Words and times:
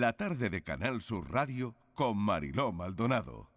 la 0.00 0.12
tarde 0.14 0.48
de 0.48 0.62
Canal 0.62 1.02
Sur 1.02 1.30
Radio 1.32 1.74
con 1.94 2.16
Mariló 2.16 2.72
Maldonado. 2.72 3.50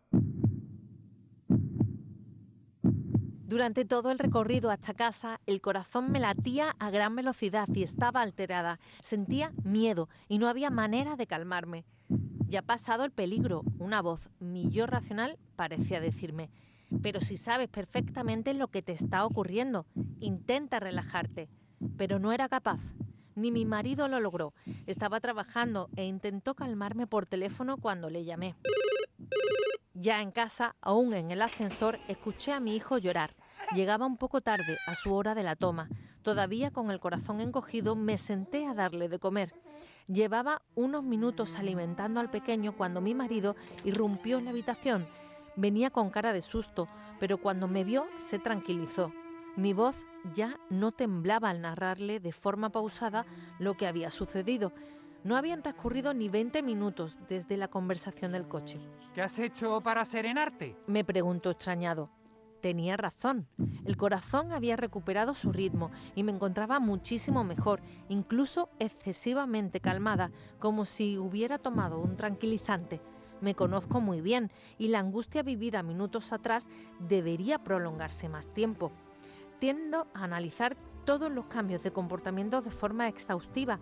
Durante 3.48 3.86
todo 3.86 4.12
el 4.12 4.20
recorrido 4.20 4.72
hasta 4.72 4.94
casa, 4.94 5.40
el 5.46 5.62
corazón 5.62 6.12
me 6.12 6.20
latía 6.20 6.76
a 6.80 6.90
gran 6.90 7.16
velocidad 7.16 7.68
y 7.74 7.84
estaba 7.84 8.22
alterada. 8.22 8.80
Sentía 9.02 9.54
miedo 9.64 10.10
y 10.28 10.40
no 10.40 10.50
había 10.50 10.70
manera 10.70 11.16
de 11.16 11.28
calmarme. 11.28 11.86
Ya 12.48 12.62
pasado 12.62 13.06
el 13.06 13.12
peligro, 13.12 13.64
una 13.78 14.02
voz, 14.02 14.30
mi 14.40 14.70
yo 14.70 14.88
racional, 14.88 15.38
parecía 15.56 16.02
decirme. 16.02 16.50
Pero 17.02 17.20
si 17.20 17.38
sabes 17.38 17.70
perfectamente 17.70 18.54
lo 18.54 18.68
que 18.70 18.82
te 18.82 18.94
está 18.94 19.26
ocurriendo, 19.26 19.86
intenta 20.20 20.80
relajarte. 20.80 21.50
Pero 21.98 22.20
no 22.20 22.34
era 22.34 22.50
capaz. 22.50 22.82
Ni 23.36 23.52
mi 23.52 23.66
marido 23.66 24.08
lo 24.08 24.20
logró. 24.20 24.54
Estaba 24.88 25.20
trabajando 25.20 25.90
e 25.96 26.06
intentó 26.06 26.56
calmarme 26.56 27.06
por 27.06 27.26
teléfono 27.26 27.78
cuando 27.78 28.10
le 28.10 28.24
llamé. 28.24 28.56
Ya 29.94 30.22
en 30.22 30.32
casa, 30.32 30.76
aún 30.82 31.14
en 31.14 31.32
el 31.32 31.42
ascensor, 31.42 32.00
escuché 32.08 32.52
a 32.52 32.60
mi 32.60 32.76
hijo 32.76 32.98
llorar. 32.98 33.36
Llegaba 33.74 34.06
un 34.06 34.18
poco 34.18 34.42
tarde, 34.42 34.78
a 34.88 34.96
su 34.96 35.14
hora 35.14 35.36
de 35.36 35.44
la 35.44 35.56
toma. 35.56 35.90
Todavía 36.22 36.72
con 36.72 36.92
el 36.92 37.00
corazón 37.00 37.40
encogido, 37.42 37.96
me 37.96 38.18
senté 38.18 38.66
a 38.68 38.74
darle 38.74 39.10
de 39.10 39.20
comer. 39.20 39.54
Llevaba 40.08 40.62
unos 40.76 41.04
minutos 41.04 41.58
alimentando 41.58 42.20
al 42.20 42.30
pequeño 42.30 42.76
cuando 42.76 43.02
mi 43.02 43.16
marido 43.16 43.56
irrumpió 43.84 44.38
en 44.38 44.46
la 44.46 44.52
habitación. 44.52 45.08
Venía 45.56 45.90
con 45.90 46.10
cara 46.10 46.34
de 46.34 46.42
susto, 46.42 46.88
pero 47.20 47.38
cuando 47.40 47.68
me 47.68 47.84
vio 47.84 48.06
se 48.18 48.38
tranquilizó. 48.38 49.12
Mi 49.58 49.72
voz 49.72 50.06
ya 50.34 50.60
no 50.70 50.92
temblaba 50.92 51.50
al 51.50 51.62
narrarle 51.62 52.20
de 52.20 52.34
forma 52.34 52.72
pausada 52.72 53.26
lo 53.58 53.76
que 53.76 53.88
había 53.88 54.12
sucedido. 54.12 54.74
No 55.24 55.38
habían 55.38 55.64
transcurrido 55.64 56.14
ni 56.14 56.28
20 56.28 56.62
minutos 56.62 57.18
desde 57.30 57.56
la 57.56 57.70
conversación 57.70 58.34
del 58.34 58.48
coche. 58.48 58.80
¿Qué 59.14 59.22
has 59.22 59.40
hecho 59.40 59.80
para 59.82 60.04
serenarte? 60.04 60.76
Me 60.88 61.06
preguntó 61.06 61.52
extrañado. 61.52 62.10
Tenía 62.62 62.98
razón. 62.98 63.48
El 63.86 63.96
corazón 63.96 64.52
había 64.52 64.76
recuperado 64.76 65.36
su 65.36 65.54
ritmo 65.54 65.90
y 66.16 66.24
me 66.24 66.34
encontraba 66.34 66.80
muchísimo 66.80 67.44
mejor, 67.44 67.82
incluso 68.10 68.70
excesivamente 68.80 69.80
calmada, 69.80 70.32
como 70.60 70.84
si 70.84 71.18
hubiera 71.18 71.60
tomado 71.60 72.00
un 72.00 72.18
tranquilizante. 72.18 73.02
Me 73.40 73.56
conozco 73.56 74.02
muy 74.02 74.22
bien 74.22 74.52
y 74.78 74.88
la 74.88 75.00
angustia 75.00 75.44
vivida 75.44 75.84
minutos 75.84 76.34
atrás 76.34 76.68
debería 77.00 77.64
prolongarse 77.64 78.30
más 78.30 78.52
tiempo. 78.54 78.92
Tiendo 79.60 80.08
a 80.14 80.24
analizar 80.24 80.76
todos 81.06 81.32
los 81.32 81.46
cambios 81.46 81.84
de 81.84 81.92
comportamiento 81.92 82.62
de 82.62 82.72
forma 82.72 83.08
exhaustiva 83.08 83.80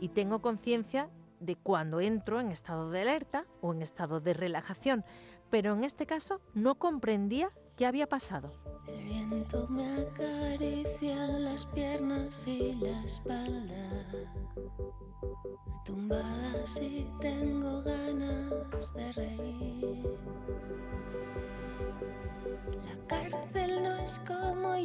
y 0.00 0.08
tengo 0.08 0.42
conciencia 0.42 1.08
de 1.40 1.56
cuando 1.56 2.00
entro 2.00 2.40
en 2.40 2.50
estado 2.50 2.90
de 2.90 3.02
alerta 3.02 3.46
o 3.60 3.72
en 3.72 3.82
estado 3.82 4.20
de 4.20 4.34
relajación, 4.34 5.04
pero 5.50 5.74
en 5.74 5.84
este 5.84 6.06
caso 6.06 6.40
no 6.54 6.76
comprendía 6.76 7.50
qué 7.76 7.86
había 7.86 8.08
pasado. 8.08 8.50
El 8.86 9.04
viento 9.04 9.66
me 9.68 10.00
acaricia 10.00 11.26
las 11.38 11.66
piernas 11.66 12.46
y 12.46 12.74
la 12.74 13.04
espalda. 13.04 14.06
Tumbada 15.84 16.66
si 16.66 17.06
tengo 17.20 17.82
ganas 17.82 18.43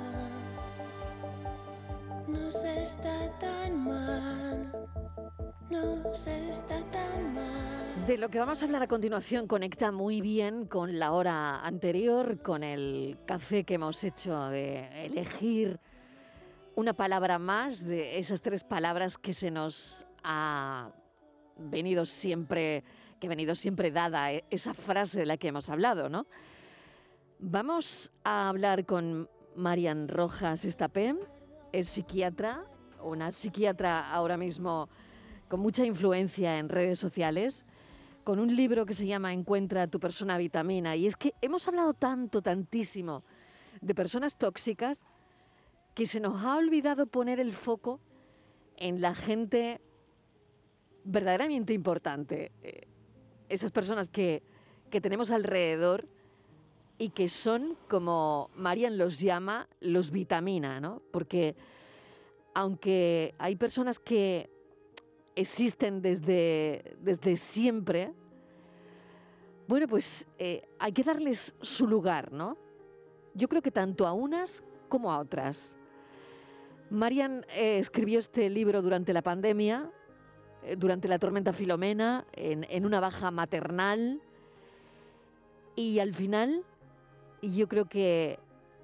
No 2.28 2.50
está 2.50 3.38
tan 3.40 3.84
mal. 3.84 4.72
No 5.70 6.12
está 6.14 6.80
tan 6.92 7.34
mal. 7.34 8.06
De 8.08 8.18
lo 8.18 8.30
que 8.30 8.40
vamos 8.40 8.62
a 8.62 8.66
hablar 8.66 8.84
a 8.84 8.88
continuación 8.88 9.48
conecta 9.48 9.92
muy 9.92 10.22
bien 10.22 10.66
con 10.66 11.00
la 11.00 11.12
hora 11.12 11.60
anterior, 11.62 12.42
con 12.42 12.64
el 12.64 13.18
café 13.26 13.64
que 13.64 13.76
hemos 13.76 14.04
hecho 14.04 14.50
de 14.50 15.06
elegir 15.06 15.80
una 16.76 16.94
palabra 16.94 17.40
más 17.40 17.84
de 17.84 18.20
esas 18.20 18.42
tres 18.42 18.64
palabras 18.64 19.18
que 19.18 19.34
se 19.34 19.50
nos 19.50 20.06
ha 20.24 20.92
venido 21.58 22.06
siempre, 22.06 22.84
que 23.20 23.28
ha 23.28 23.30
venido 23.30 23.56
siempre 23.56 23.92
dada 23.92 24.32
e-, 24.32 24.44
esa 24.50 24.74
frase 24.74 25.20
de 25.20 25.26
la 25.26 25.38
que 25.38 25.48
hemos 25.48 25.70
hablado, 25.70 26.10
¿no? 26.10 26.28
Vamos 27.40 28.12
a 28.24 28.48
hablar 28.48 28.86
con 28.86 29.30
Marian 29.58 30.08
Rojas 30.08 30.64
Estapé, 30.64 31.16
es 31.74 31.90
psiquiatra, 31.90 32.64
una 33.04 33.34
psiquiatra 33.34 34.10
ahora 34.14 34.38
mismo 34.38 34.88
con 35.50 35.60
mucha 35.60 35.86
influencia 35.86 36.58
en 36.58 36.70
redes 36.70 36.98
sociales, 36.98 37.66
con 38.24 38.40
un 38.40 38.56
libro 38.56 38.86
que 38.86 38.94
se 38.94 39.06
llama 39.06 39.34
Encuentra 39.34 39.88
tu 39.88 40.00
persona 40.00 40.38
vitamina. 40.38 40.96
Y 40.96 41.08
es 41.08 41.18
que 41.18 41.34
hemos 41.42 41.68
hablado 41.68 41.94
tanto, 41.94 42.42
tantísimo 42.42 43.26
de 43.82 43.94
personas 43.94 44.38
tóxicas 44.38 45.04
que 45.94 46.08
se 46.08 46.22
nos 46.22 46.42
ha 46.42 46.56
olvidado 46.56 47.06
poner 47.06 47.42
el 47.42 47.52
foco 47.52 48.00
en 48.78 49.02
la 49.02 49.14
gente 49.14 49.82
verdaderamente 51.04 51.74
importante. 51.74 52.54
Eh, 52.64 52.88
esas 53.50 53.72
personas 53.72 54.08
que, 54.08 54.42
que 54.90 55.02
tenemos 55.02 55.32
alrededor 55.32 56.08
y 56.98 57.10
que 57.10 57.30
son, 57.30 57.78
como 57.88 58.50
Marian 58.56 58.98
los 58.98 59.20
llama, 59.20 59.68
los 59.80 60.12
vitamina, 60.12 60.80
¿no? 60.80 61.02
Porque 61.12 61.56
aunque 62.54 63.36
hay 63.38 63.58
personas 63.58 64.00
que 64.00 64.50
existen 65.36 66.02
desde, 66.02 66.96
desde 67.02 67.36
siempre, 67.36 68.14
bueno, 69.68 69.88
pues 69.88 70.26
eh, 70.38 70.68
hay 70.80 70.94
que 70.94 71.04
darles 71.04 71.54
su 71.60 71.88
lugar, 71.88 72.32
¿no? 72.32 72.58
Yo 73.34 73.50
creo 73.50 73.62
que 73.62 73.72
tanto 73.72 74.08
a 74.08 74.14
unas 74.14 74.64
como 74.88 75.12
a 75.12 75.20
otras. 75.20 75.76
Marian 76.90 77.46
eh, 77.50 77.80
escribió 77.80 78.20
este 78.20 78.50
libro 78.50 78.82
durante 78.82 79.12
la 79.12 79.22
pandemia, 79.22 79.92
eh, 80.64 80.78
durante 80.78 81.10
la 81.10 81.20
tormenta 81.20 81.52
Filomena, 81.52 82.26
en, 82.32 82.66
en, 82.70 82.86
una 82.86 83.02
baja 83.02 83.32
maternal, 83.32 84.22
y 85.76 86.00
al 86.00 86.14
final 86.14 86.64
yo 87.52 87.68
creo 87.68 87.86
que 87.86 88.40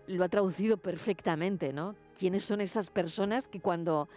lo 0.07 0.23
ha 0.23 0.29
traducido 0.29 0.77
perfectamente, 0.77 1.73
¿no? 1.73 1.95
¿Quiénes 2.17 2.43
son 2.43 2.61
esas 2.61 2.89
personas 2.89 3.47
que 3.47 3.59
cuando 3.59 4.09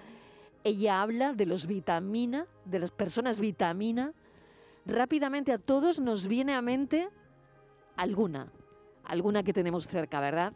ella 0.65 1.03
habla 1.03 1.35
de 1.35 1.45
los 1.45 1.67
vitamina, 1.67 2.47
de 2.65 2.79
las 2.79 2.91
personas 2.91 3.39
vitamina. 3.39 4.15
Rápidamente 4.87 5.53
a 5.53 5.59
todos 5.59 6.01
nos 6.01 6.27
viene 6.27 6.55
a 6.55 6.63
mente 6.63 7.09
alguna, 7.97 8.51
alguna 9.05 9.43
que 9.43 9.53
tenemos 9.53 9.87
cerca, 9.87 10.21
¿verdad? 10.21 10.53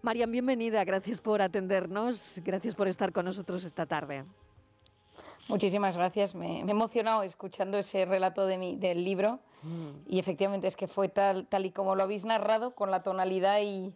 Marian, 0.00 0.32
bienvenida, 0.32 0.82
gracias 0.84 1.20
por 1.20 1.42
atendernos, 1.42 2.40
gracias 2.42 2.74
por 2.74 2.88
estar 2.88 3.12
con 3.12 3.26
nosotros 3.26 3.64
esta 3.64 3.86
tarde. 3.86 4.24
Muchísimas 5.48 5.96
gracias, 5.96 6.34
me, 6.34 6.60
he 6.60 6.70
emocionado 6.70 7.22
escuchando 7.22 7.78
ese 7.78 8.04
relato 8.04 8.46
de 8.46 8.58
mi, 8.58 8.76
del 8.76 9.04
libro 9.04 9.40
mm. 9.62 9.88
y 10.06 10.18
efectivamente 10.18 10.68
es 10.68 10.76
que 10.76 10.86
fue 10.86 11.08
tal, 11.08 11.46
tal 11.46 11.66
y 11.66 11.70
como 11.70 11.94
lo 11.94 12.04
habéis 12.04 12.24
narrado, 12.24 12.70
con 12.72 12.90
la 12.90 13.02
tonalidad 13.02 13.60
y, 13.60 13.92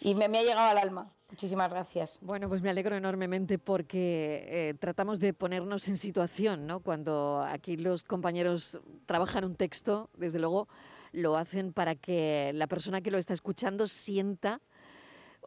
y 0.00 0.14
me, 0.14 0.28
me 0.28 0.38
ha 0.38 0.42
llegado 0.42 0.68
al 0.68 0.78
alma. 0.78 1.12
Muchísimas 1.30 1.70
gracias. 1.70 2.18
Bueno, 2.22 2.48
pues 2.48 2.62
me 2.62 2.70
alegro 2.70 2.96
enormemente 2.96 3.58
porque 3.58 4.46
eh, 4.48 4.74
tratamos 4.80 5.20
de 5.20 5.34
ponernos 5.34 5.86
en 5.88 5.98
situación, 5.98 6.66
¿no? 6.66 6.80
Cuando 6.80 7.44
aquí 7.46 7.76
los 7.76 8.02
compañeros 8.02 8.80
trabajan 9.04 9.44
un 9.44 9.54
texto, 9.54 10.08
desde 10.16 10.38
luego 10.38 10.68
lo 11.12 11.36
hacen 11.36 11.74
para 11.74 11.94
que 11.96 12.52
la 12.54 12.66
persona 12.66 13.02
que 13.02 13.10
lo 13.10 13.18
está 13.18 13.34
escuchando 13.34 13.86
sienta, 13.86 14.62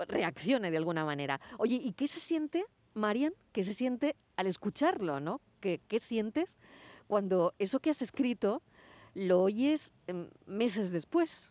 reaccione 0.07 0.69
de 0.69 0.77
alguna 0.77 1.03
manera. 1.03 1.39
Oye, 1.57 1.75
¿y 1.75 1.93
qué 1.93 2.07
se 2.07 2.19
siente, 2.19 2.65
Marian? 2.93 3.33
¿Qué 3.51 3.63
se 3.63 3.73
siente 3.73 4.15
al 4.37 4.47
escucharlo, 4.47 5.19
no? 5.19 5.41
¿Qué, 5.59 5.81
qué 5.87 5.99
sientes 5.99 6.57
cuando 7.07 7.53
eso 7.59 7.79
que 7.79 7.89
has 7.89 8.01
escrito 8.01 8.61
lo 9.13 9.41
oyes 9.41 9.93
em, 10.07 10.29
meses 10.45 10.91
después? 10.91 11.49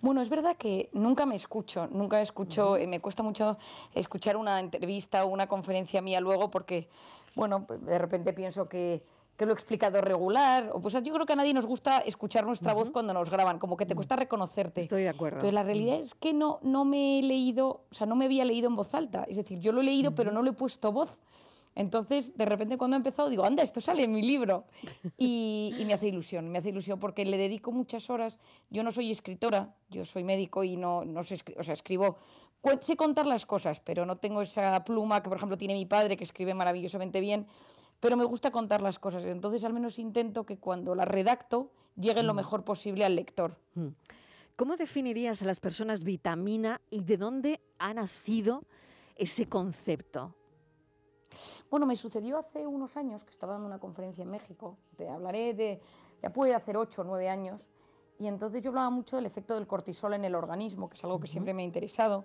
Bueno, 0.00 0.20
es 0.20 0.28
verdad 0.28 0.56
que 0.56 0.88
nunca 0.92 1.26
me 1.26 1.34
escucho, 1.34 1.88
nunca 1.88 2.20
escucho, 2.20 2.76
eh, 2.76 2.86
me 2.86 3.00
cuesta 3.00 3.22
mucho 3.22 3.58
escuchar 3.94 4.36
una 4.36 4.60
entrevista 4.60 5.24
o 5.24 5.28
una 5.28 5.48
conferencia 5.48 6.00
mía 6.00 6.20
luego 6.20 6.50
porque, 6.50 6.88
bueno, 7.34 7.66
de 7.68 7.98
repente 7.98 8.32
pienso 8.32 8.68
que, 8.68 9.02
que 9.38 9.46
lo 9.46 9.52
he 9.52 9.54
explicado 9.54 10.00
regular, 10.00 10.70
o 10.74 10.80
pues 10.80 10.94
yo 10.94 11.14
creo 11.14 11.24
que 11.24 11.32
a 11.32 11.36
nadie 11.36 11.54
nos 11.54 11.64
gusta 11.64 12.00
escuchar 12.00 12.44
nuestra 12.44 12.72
voz 12.72 12.90
cuando 12.90 13.14
nos 13.14 13.30
graban, 13.30 13.60
como 13.60 13.76
que 13.76 13.86
te 13.86 13.94
cuesta 13.94 14.16
reconocerte. 14.16 14.80
Estoy 14.80 15.04
de 15.04 15.08
acuerdo. 15.08 15.40
Pero 15.40 15.52
la 15.52 15.62
realidad 15.62 16.00
es 16.00 16.16
que 16.16 16.32
no, 16.32 16.58
no 16.62 16.84
me 16.84 17.20
he 17.20 17.22
leído, 17.22 17.84
o 17.88 17.94
sea, 17.94 18.06
no 18.06 18.16
me 18.16 18.24
había 18.24 18.44
leído 18.44 18.66
en 18.68 18.74
voz 18.74 18.92
alta, 18.94 19.24
es 19.28 19.36
decir, 19.36 19.60
yo 19.60 19.70
lo 19.70 19.80
he 19.80 19.84
leído 19.84 20.14
pero 20.14 20.32
no 20.32 20.42
le 20.42 20.50
he 20.50 20.54
puesto 20.54 20.90
voz. 20.90 21.20
Entonces, 21.76 22.36
de 22.36 22.44
repente 22.44 22.76
cuando 22.76 22.96
he 22.96 22.98
empezado, 22.98 23.30
digo, 23.30 23.44
anda, 23.44 23.62
esto 23.62 23.80
sale 23.80 24.02
en 24.02 24.12
mi 24.12 24.22
libro. 24.22 24.64
Y, 25.16 25.84
me 25.86 25.94
hace 25.94 26.08
ilusión, 26.08 26.50
me 26.50 26.58
hace 26.58 26.70
ilusión 26.70 26.98
porque 26.98 27.24
le 27.24 27.36
dedico 27.36 27.70
muchas 27.70 28.10
horas. 28.10 28.40
Yo 28.70 28.82
no 28.82 28.90
soy 28.90 29.12
escritora, 29.12 29.72
yo 29.88 30.04
soy 30.04 30.24
médico 30.24 30.64
y 30.64 30.76
no, 30.76 31.04
no 31.04 31.22
sé, 31.22 31.38
o 31.56 31.62
sea, 31.62 31.74
escribo 31.74 32.16
Sé 32.80 32.96
contar 32.96 33.26
las 33.26 33.46
cosas, 33.46 33.80
pero 33.80 34.04
no 34.04 34.16
tengo 34.16 34.42
esa 34.42 34.84
pluma 34.84 35.22
que, 35.22 35.28
por 35.28 35.38
ejemplo, 35.38 35.56
tiene 35.56 35.74
mi 35.74 35.86
padre, 35.86 36.16
que 36.16 36.24
escribe 36.24 36.54
maravillosamente 36.54 37.20
bien, 37.20 37.46
pero 38.00 38.16
me 38.16 38.24
gusta 38.24 38.50
contar 38.50 38.82
las 38.82 38.98
cosas. 38.98 39.24
Entonces, 39.24 39.64
al 39.64 39.72
menos 39.72 39.98
intento 39.98 40.44
que 40.44 40.58
cuando 40.58 40.94
las 40.94 41.08
redacto 41.08 41.70
lleguen 41.96 42.26
lo 42.26 42.34
mejor 42.34 42.64
posible 42.64 43.04
al 43.04 43.16
lector. 43.16 43.56
¿Cómo 44.56 44.76
definirías 44.76 45.42
a 45.42 45.46
las 45.46 45.60
personas 45.60 46.04
vitamina 46.04 46.80
y 46.90 47.04
de 47.04 47.16
dónde 47.16 47.60
ha 47.78 47.94
nacido 47.94 48.62
ese 49.16 49.48
concepto? 49.48 50.34
Bueno, 51.70 51.86
me 51.86 51.96
sucedió 51.96 52.38
hace 52.38 52.66
unos 52.66 52.96
años 52.96 53.24
que 53.24 53.30
estaba 53.30 53.52
dando 53.54 53.66
una 53.66 53.78
conferencia 53.78 54.22
en 54.22 54.30
México. 54.30 54.78
Te 54.96 55.08
hablaré 55.08 55.54
de, 55.54 55.80
ya 56.22 56.32
puede 56.32 56.54
hacer 56.54 56.76
ocho 56.76 57.02
o 57.02 57.04
nueve 57.04 57.28
años. 57.28 57.68
Y 58.18 58.26
entonces 58.26 58.62
yo 58.62 58.70
hablaba 58.70 58.90
mucho 58.90 59.16
del 59.16 59.26
efecto 59.26 59.54
del 59.54 59.66
cortisol 59.66 60.14
en 60.14 60.24
el 60.24 60.34
organismo, 60.34 60.88
que 60.88 60.96
es 60.96 61.04
algo 61.04 61.20
que 61.20 61.28
siempre 61.28 61.54
me 61.54 61.62
ha 61.62 61.64
interesado, 61.64 62.24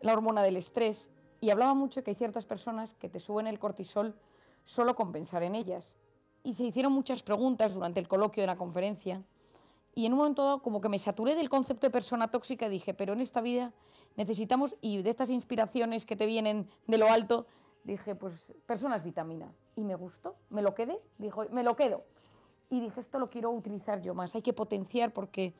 la 0.00 0.12
hormona 0.12 0.42
del 0.42 0.56
estrés. 0.56 1.10
Y 1.40 1.50
hablaba 1.50 1.74
mucho 1.74 2.02
que 2.02 2.10
hay 2.10 2.16
ciertas 2.16 2.46
personas 2.46 2.94
que 2.94 3.08
te 3.08 3.20
suben 3.20 3.46
el 3.46 3.58
cortisol 3.58 4.16
solo 4.64 4.94
con 4.94 5.12
pensar 5.12 5.42
en 5.42 5.54
ellas. 5.54 5.96
Y 6.42 6.54
se 6.54 6.64
hicieron 6.64 6.92
muchas 6.92 7.22
preguntas 7.22 7.74
durante 7.74 8.00
el 8.00 8.08
coloquio 8.08 8.42
de 8.42 8.46
la 8.46 8.56
conferencia. 8.56 9.22
Y 9.94 10.06
en 10.06 10.12
un 10.12 10.18
momento 10.18 10.44
dado, 10.44 10.62
como 10.62 10.80
que 10.80 10.88
me 10.88 10.98
saturé 10.98 11.34
del 11.34 11.48
concepto 11.48 11.86
de 11.86 11.90
persona 11.90 12.30
tóxica 12.30 12.68
dije, 12.68 12.94
pero 12.94 13.12
en 13.12 13.20
esta 13.20 13.40
vida 13.40 13.72
necesitamos, 14.16 14.74
y 14.80 15.02
de 15.02 15.10
estas 15.10 15.30
inspiraciones 15.30 16.04
que 16.04 16.16
te 16.16 16.26
vienen 16.26 16.68
de 16.86 16.98
lo 16.98 17.08
alto, 17.08 17.46
dije, 17.84 18.14
pues 18.14 18.52
personas 18.66 19.02
vitamina. 19.02 19.52
Y 19.76 19.84
me 19.84 19.94
gustó, 19.94 20.36
me 20.50 20.62
lo 20.62 20.74
quedé, 20.74 20.98
dijo, 21.18 21.44
me 21.50 21.62
lo 21.62 21.76
quedo. 21.76 22.04
Y 22.68 22.80
dije, 22.80 23.00
esto 23.00 23.18
lo 23.18 23.28
quiero 23.28 23.50
utilizar 23.50 24.00
yo 24.00 24.14
más, 24.14 24.34
hay 24.34 24.42
que 24.42 24.52
potenciar 24.52 25.12
porque 25.12 25.54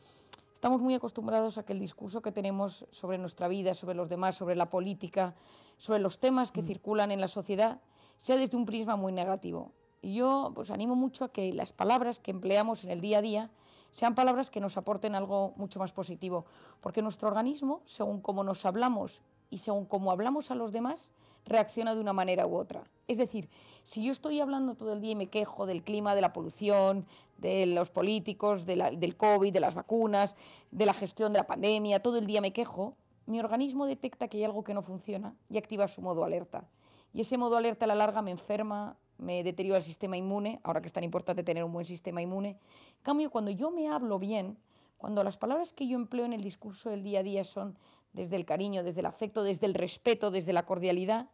estamos 0.55 0.81
muy 0.81 0.95
acostumbrados 0.95 1.59
a 1.59 1.65
que 1.65 1.73
el 1.73 1.81
discurso 1.81 2.23
que 2.23 2.33
tenemos 2.33 2.87
sobre 2.91 3.19
nuestra 3.19 3.49
vida, 3.49 3.75
sobre 3.75 3.95
los 3.95 4.09
demás, 4.09 4.37
sobre 4.37 4.55
la 4.55 4.71
política, 4.71 5.35
sobre 5.77 6.01
los 6.01 6.21
temas 6.21 6.53
que 6.53 6.63
circulan 6.63 7.11
en 7.11 7.21
la 7.21 7.29
sociedad, 7.29 7.81
sea 8.21 8.37
desde 8.37 8.57
un 8.57 8.67
prisma 8.67 8.97
muy 8.97 9.13
negativo. 9.13 9.73
Y 10.03 10.15
yo 10.15 10.53
pues 10.55 10.71
animo 10.71 10.95
mucho 10.95 11.25
a 11.25 11.33
que 11.33 11.53
las 11.53 11.73
palabras 11.73 12.21
que 12.21 12.31
empleamos 12.31 12.85
en 12.85 12.91
el 12.91 13.01
día 13.01 13.19
a 13.19 13.23
día 13.23 13.51
sean 13.91 14.15
palabras 14.15 14.51
que 14.51 14.61
nos 14.61 14.77
aporten 14.77 15.15
algo 15.15 15.53
mucho 15.57 15.79
más 15.79 15.93
positivo, 15.93 16.47
porque 16.81 17.03
nuestro 17.03 17.29
organismo, 17.29 17.83
según 17.85 18.21
cómo 18.21 18.45
nos 18.45 18.65
hablamos 18.65 19.23
y 19.51 19.59
según 19.59 19.85
cómo 19.85 20.13
hablamos 20.13 20.51
a 20.51 20.55
los 20.55 20.73
demás, 20.73 21.11
reacciona 21.45 21.95
de 21.95 22.01
una 22.01 22.13
manera 22.13 22.47
u 22.47 22.57
otra. 22.57 22.85
Es 23.09 23.19
decir, 23.19 23.49
si 23.83 24.05
yo 24.05 24.13
estoy 24.13 24.41
hablando 24.41 24.77
todo 24.77 24.93
el 24.93 25.01
día 25.01 25.13
y 25.13 25.17
me 25.17 25.27
quejo 25.27 25.67
del 25.67 25.83
clima, 25.83 26.15
de 26.15 26.21
la 26.21 26.33
polución, 26.33 27.07
de 27.39 27.67
los 27.67 27.91
políticos, 27.91 28.67
del 28.67 29.17
COVID, 29.17 29.53
de 29.53 29.61
las 29.61 29.75
vacunas, 29.75 30.37
de 30.71 30.87
la 30.87 30.95
gestión 30.95 31.33
de 31.33 31.41
la 31.41 31.47
pandemia, 31.47 32.03
todo 32.03 32.19
el 32.19 32.27
día 32.27 32.41
me 32.41 32.53
quejo, 32.53 32.95
mi 33.27 33.41
organismo 33.41 33.87
detecta 33.87 34.29
que 34.29 34.39
hay 34.39 34.45
algo 34.45 34.63
que 34.63 34.75
no 34.75 34.83
funciona 34.83 35.35
y 35.49 35.59
activa 35.59 35.89
su 35.89 36.03
modo 36.03 36.25
alerta. 36.25 36.65
Y 37.13 37.23
ese 37.23 37.39
modo 37.39 37.57
alerta 37.57 37.85
a 37.85 37.89
la 37.89 37.95
larga 37.95 38.23
me 38.23 38.31
enferma, 38.31 38.97
me 39.19 39.43
deteriora 39.43 39.79
el 39.79 39.85
sistema 39.85 40.17
inmune, 40.17 40.61
ahora 40.63 40.81
que 40.81 40.87
es 40.87 40.93
tan 40.93 41.05
importante 41.05 41.43
tener 41.43 41.65
un 41.65 41.73
buen 41.73 41.85
sistema 41.85 42.23
inmune. 42.23 42.57
Cambio, 43.03 43.31
cuando 43.31 43.51
yo 43.51 43.71
me 43.71 43.89
hablo 43.89 44.19
bien, 44.19 44.57
cuando 44.97 45.25
las 45.25 45.37
palabras 45.37 45.73
que 45.73 45.89
yo 45.89 45.97
empleo 45.97 46.25
en 46.25 46.33
el 46.33 46.43
discurso 46.43 46.91
del 46.91 47.03
día 47.03 47.21
a 47.21 47.23
día 47.23 47.45
son 47.45 47.77
desde 48.13 48.37
el 48.37 48.45
cariño, 48.45 48.83
desde 48.83 49.01
el 49.01 49.07
afecto, 49.07 49.43
desde 49.43 49.67
el 49.67 49.75
respeto, 49.75 50.31
desde 50.31 50.53
la 50.53 50.67
cordialidad, 50.67 51.29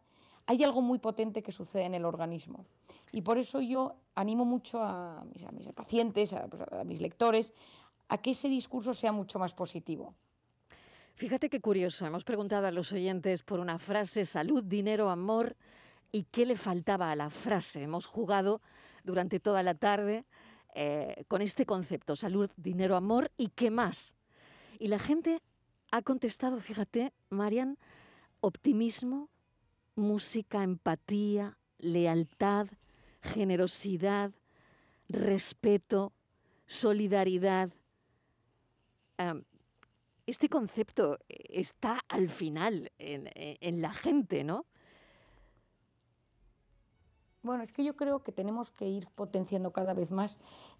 hay 0.45 0.63
algo 0.63 0.81
muy 0.81 0.99
potente 0.99 1.43
que 1.43 1.51
sucede 1.51 1.83
en 1.83 1.93
el 1.93 2.05
organismo. 2.05 2.65
Y 3.11 3.21
por 3.21 3.37
eso 3.37 3.61
yo 3.61 3.95
animo 4.15 4.45
mucho 4.45 4.81
a 4.81 5.23
mis, 5.33 5.67
pacientes, 5.73 6.35
pues, 6.49 6.61
a 6.71 6.83
mis 6.83 7.01
lectores, 7.01 7.53
a 8.09 8.17
que 8.17 8.31
ese 8.31 8.47
discurso 8.49 8.93
sea 8.93 9.11
mucho 9.11 9.39
más 9.39 9.53
positivo. 9.53 10.13
Fíjate 11.17 11.49
qué 11.49 11.59
curioso, 11.59 12.05
hemos 12.05 12.23
preguntado 12.23 12.67
a 12.67 12.71
los 12.71 12.91
oyentes 12.91 13.41
por 13.41 13.59
una 13.59 13.79
frase, 13.79 14.23
salud, 14.23 14.63
dinero, 14.63 15.09
amor, 15.09 15.55
y 16.11 16.25
qué 16.25 16.45
le 16.45 16.55
faltaba 16.55 17.09
a 17.09 17.15
la 17.15 17.31
frase. 17.31 17.81
Hemos 17.81 18.05
jugado 18.05 18.61
durante 19.03 19.39
toda 19.39 19.63
la 19.63 19.73
tarde 19.73 20.25
eh, 20.75 21.25
con 21.27 21.41
este 21.41 21.65
concepto, 21.65 22.15
salud, 22.15 22.51
dinero, 22.55 22.95
amor, 22.95 23.31
y 23.35 23.47
qué 23.47 23.71
más. 23.71 24.13
Y 24.77 24.89
la 24.89 24.99
gente 24.99 25.41
ha 25.89 26.03
contestado, 26.03 26.59
fíjate, 26.59 27.11
Marian, 27.31 27.79
optimismo, 28.39 29.27
música, 29.95 30.61
empatía, 30.61 31.57
lealtad, 31.79 32.67
generosidad, 33.23 34.33
respeto, 35.09 36.13
solidaridad. 36.67 37.71
Am, 39.17 39.45
este 40.27 40.49
concepto 40.49 41.19
está 41.29 42.01
al 42.09 42.29
final 42.29 42.91
en, 42.99 43.29
en- 43.33 43.81
la 43.81 43.93
gente, 43.93 44.43
¿no? 44.43 44.65
Bueno, 47.41 47.63
es 47.63 47.71
que 47.71 47.83
yo 47.83 47.95
creo 47.95 48.23
que 48.23 48.33
tenemos 48.33 48.69
que 48.71 48.87
ir 48.87 49.07
potenciando 49.15 49.71
cada 49.71 49.93
vez 49.93 50.11
más 50.11 50.37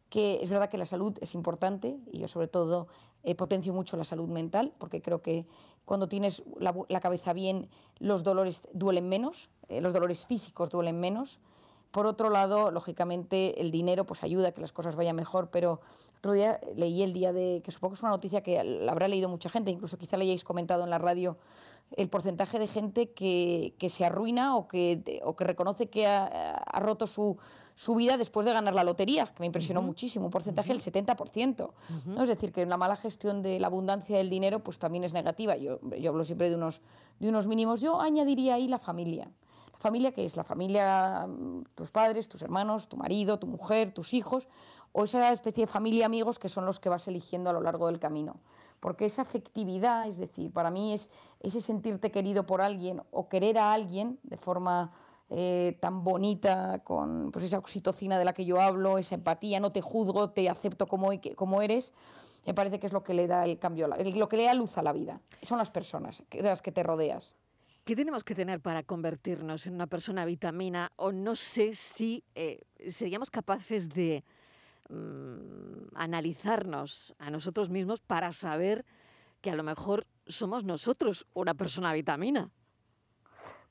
que 0.10 0.42
es 0.42 0.50
verdad 0.50 0.70
que 0.70 0.78
la 0.78 0.86
salud 0.86 1.18
es 1.22 1.34
importante 1.34 1.98
y 2.12 2.20
yo 2.20 2.28
sobre 2.28 2.48
todo 2.48 2.88
eh, 3.24 3.36
potencio 3.36 3.74
mucho 3.74 3.98
la 3.98 4.04
salud 4.04 4.28
mental 4.30 4.74
porque 4.78 5.02
creo 5.02 5.22
que 5.22 5.46
cuando 5.86 6.08
tienes 6.08 6.44
la, 6.60 7.00
cabeza 7.00 7.32
bien 7.34 7.70
los 8.00 8.24
dolores 8.24 8.64
duelen 8.74 9.08
menos, 9.08 9.50
eh, 9.70 9.80
los 9.80 9.94
dolores 9.94 10.26
físicos 10.26 10.70
duelen 10.70 11.00
menos. 11.00 11.40
Por 11.92 12.06
otro 12.06 12.30
lado, 12.30 12.72
lógicamente, 12.72 13.62
el 13.62 13.72
dinero 13.72 14.06
pues 14.06 14.24
ayuda 14.24 14.50
a 14.50 14.52
que 14.52 14.62
las 14.62 14.72
cosas 14.72 14.96
vayan 14.96 15.16
mejor, 15.16 15.50
pero 15.50 15.82
otro 16.18 16.34
día 16.34 16.60
leí 16.76 17.04
el 17.04 17.14
día 17.14 17.34
de, 17.34 17.62
que 17.64 17.72
supongo 17.72 17.94
que 17.94 17.98
es 17.98 18.04
una 18.04 18.12
noticia 18.12 18.42
que 18.42 18.64
la 18.64 18.92
habrá 18.92 19.08
leído 19.08 19.30
mucha 19.30 19.50
gente, 19.50 19.72
incluso 19.72 19.98
quizá 19.98 20.18
le 20.18 20.26
hayáis 20.26 20.44
comentado 20.44 20.84
en 20.84 20.90
la 20.90 20.98
radio, 20.98 21.38
el 21.96 22.10
porcentaje 22.10 22.60
de 22.60 22.68
gente 22.68 23.12
que, 23.12 23.74
que 23.78 23.90
se 23.90 24.04
arruina 24.04 24.58
o 24.58 24.68
que, 24.68 25.22
o 25.24 25.36
que 25.36 25.44
reconoce 25.46 25.90
que 25.90 26.06
ha, 26.06 26.26
ha 26.56 26.80
roto 26.80 27.08
su, 27.08 27.38
su 27.78 27.94
vida 27.94 28.18
después 28.18 28.44
de 28.44 28.54
ganar 28.54 28.74
la 28.74 28.84
lotería, 28.84 29.28
que 29.28 29.40
me 29.40 29.46
impresionó 29.46 29.84
muchísimo, 29.84 30.26
un 30.26 30.32
porcentaje 30.32 30.70
del 30.70 30.82
70%. 30.82 31.72
¿no? 32.08 32.24
Es 32.24 32.28
decir, 32.28 32.52
que 32.52 32.66
la 32.66 32.76
mala 32.76 32.96
gestión 32.96 33.44
de 33.44 33.60
la 33.60 33.68
abundancia 33.68 34.18
del 34.18 34.32
dinero 34.32 34.64
pues 34.64 34.80
también 34.80 35.04
es 35.04 35.14
negativa. 35.14 35.56
Yo, 35.58 35.80
yo 35.96 36.10
hablo 36.10 36.26
siempre 36.26 36.50
de 36.50 36.56
unos, 36.56 36.82
de 37.20 37.30
unos 37.30 37.46
mínimos. 37.46 37.80
Yo 37.80 38.02
añadiría 38.02 38.56
ahí 38.56 38.68
la 38.68 38.80
familia. 38.80 39.30
Familia 39.78 40.12
que 40.12 40.26
es 40.26 40.36
la 40.36 40.44
familia, 40.44 41.28
mm, 41.28 41.64
tus 41.76 41.92
padres, 41.92 42.28
tus 42.28 42.42
hermanos, 42.42 42.88
tu 42.88 42.98
marido, 42.98 43.38
tu 43.40 43.48
mujer, 43.48 43.94
tus 43.94 44.14
hijos, 44.14 44.48
o 44.92 45.04
esa 45.04 45.32
especie 45.32 45.66
de 45.66 45.72
familia 45.72 46.06
amigos 46.06 46.40
que 46.40 46.50
son 46.50 46.66
los 46.66 46.80
que 46.80 46.90
vas 46.90 47.08
eligiendo 47.08 47.50
a 47.50 47.54
lo 47.54 47.62
largo 47.62 47.88
del 47.88 48.00
camino. 48.00 48.38
Porque 48.80 49.06
esa 49.06 49.24
afectividad, 49.24 50.08
es 50.08 50.18
decir, 50.18 50.52
para 50.52 50.72
mí 50.72 50.94
es 50.94 51.10
ese 51.40 51.62
sentirte 51.62 52.12
querido 52.12 52.46
por 52.46 52.62
alguien 52.62 53.02
o 53.12 53.30
querer 53.30 53.58
a 53.58 53.74
alguien 53.74 54.20
de 54.24 54.38
forma 54.38 54.92
eh, 55.30 55.78
tan 55.82 56.04
bonita, 56.04 56.84
con 56.84 57.32
pues 57.32 57.46
esa 57.46 57.58
oxitocina 57.58 58.18
de 58.18 58.26
la 58.26 58.34
que 58.34 58.46
yo 58.46 58.62
hablo, 58.62 58.98
esa 58.98 59.16
empatía, 59.16 59.60
no 59.60 59.72
te 59.72 59.82
juzgo, 59.82 60.30
te 60.30 60.50
acepto 60.50 60.88
como, 60.88 61.10
como 61.36 61.62
eres, 61.62 61.94
me 62.46 62.54
parece 62.54 62.80
que 62.80 62.88
es 62.88 62.94
lo 62.94 63.04
que 63.04 63.14
le 63.14 63.28
da 63.28 63.44
el 63.44 63.60
cambio, 63.60 63.88
lo 63.88 64.30
que 64.30 64.38
le 64.38 64.46
da 64.46 64.54
luz 64.54 64.78
a 64.78 64.82
la 64.82 64.94
vida. 64.94 65.20
Son 65.42 65.58
las 65.58 65.70
personas 65.70 66.24
de 66.32 66.42
las 66.42 66.62
que 66.62 66.72
te 66.72 66.82
rodeas. 66.82 67.36
¿Qué 67.88 67.96
tenemos 67.96 68.26
que 68.26 68.36
tener 68.36 68.60
para 68.60 68.84
convertirnos 68.84 69.66
en 69.66 69.76
una 69.76 69.88
persona 69.88 70.26
vitamina? 70.26 70.92
O 70.98 71.14
no 71.14 71.36
sé 71.38 71.74
si 71.74 72.22
eh, 72.36 72.60
seríamos 72.90 73.32
capaces 73.32 73.88
de 73.88 74.26
mm, 74.90 75.96
analizarnos 75.96 77.16
a 77.18 77.30
nosotros 77.30 77.70
mismos 77.70 78.02
para 78.02 78.34
saber 78.34 78.84
que 79.40 79.52
a 79.52 79.56
lo 79.56 79.64
mejor 79.64 80.06
somos 80.26 80.66
nosotros 80.66 81.28
una 81.34 81.54
persona 81.54 81.94
vitamina. 81.94 82.52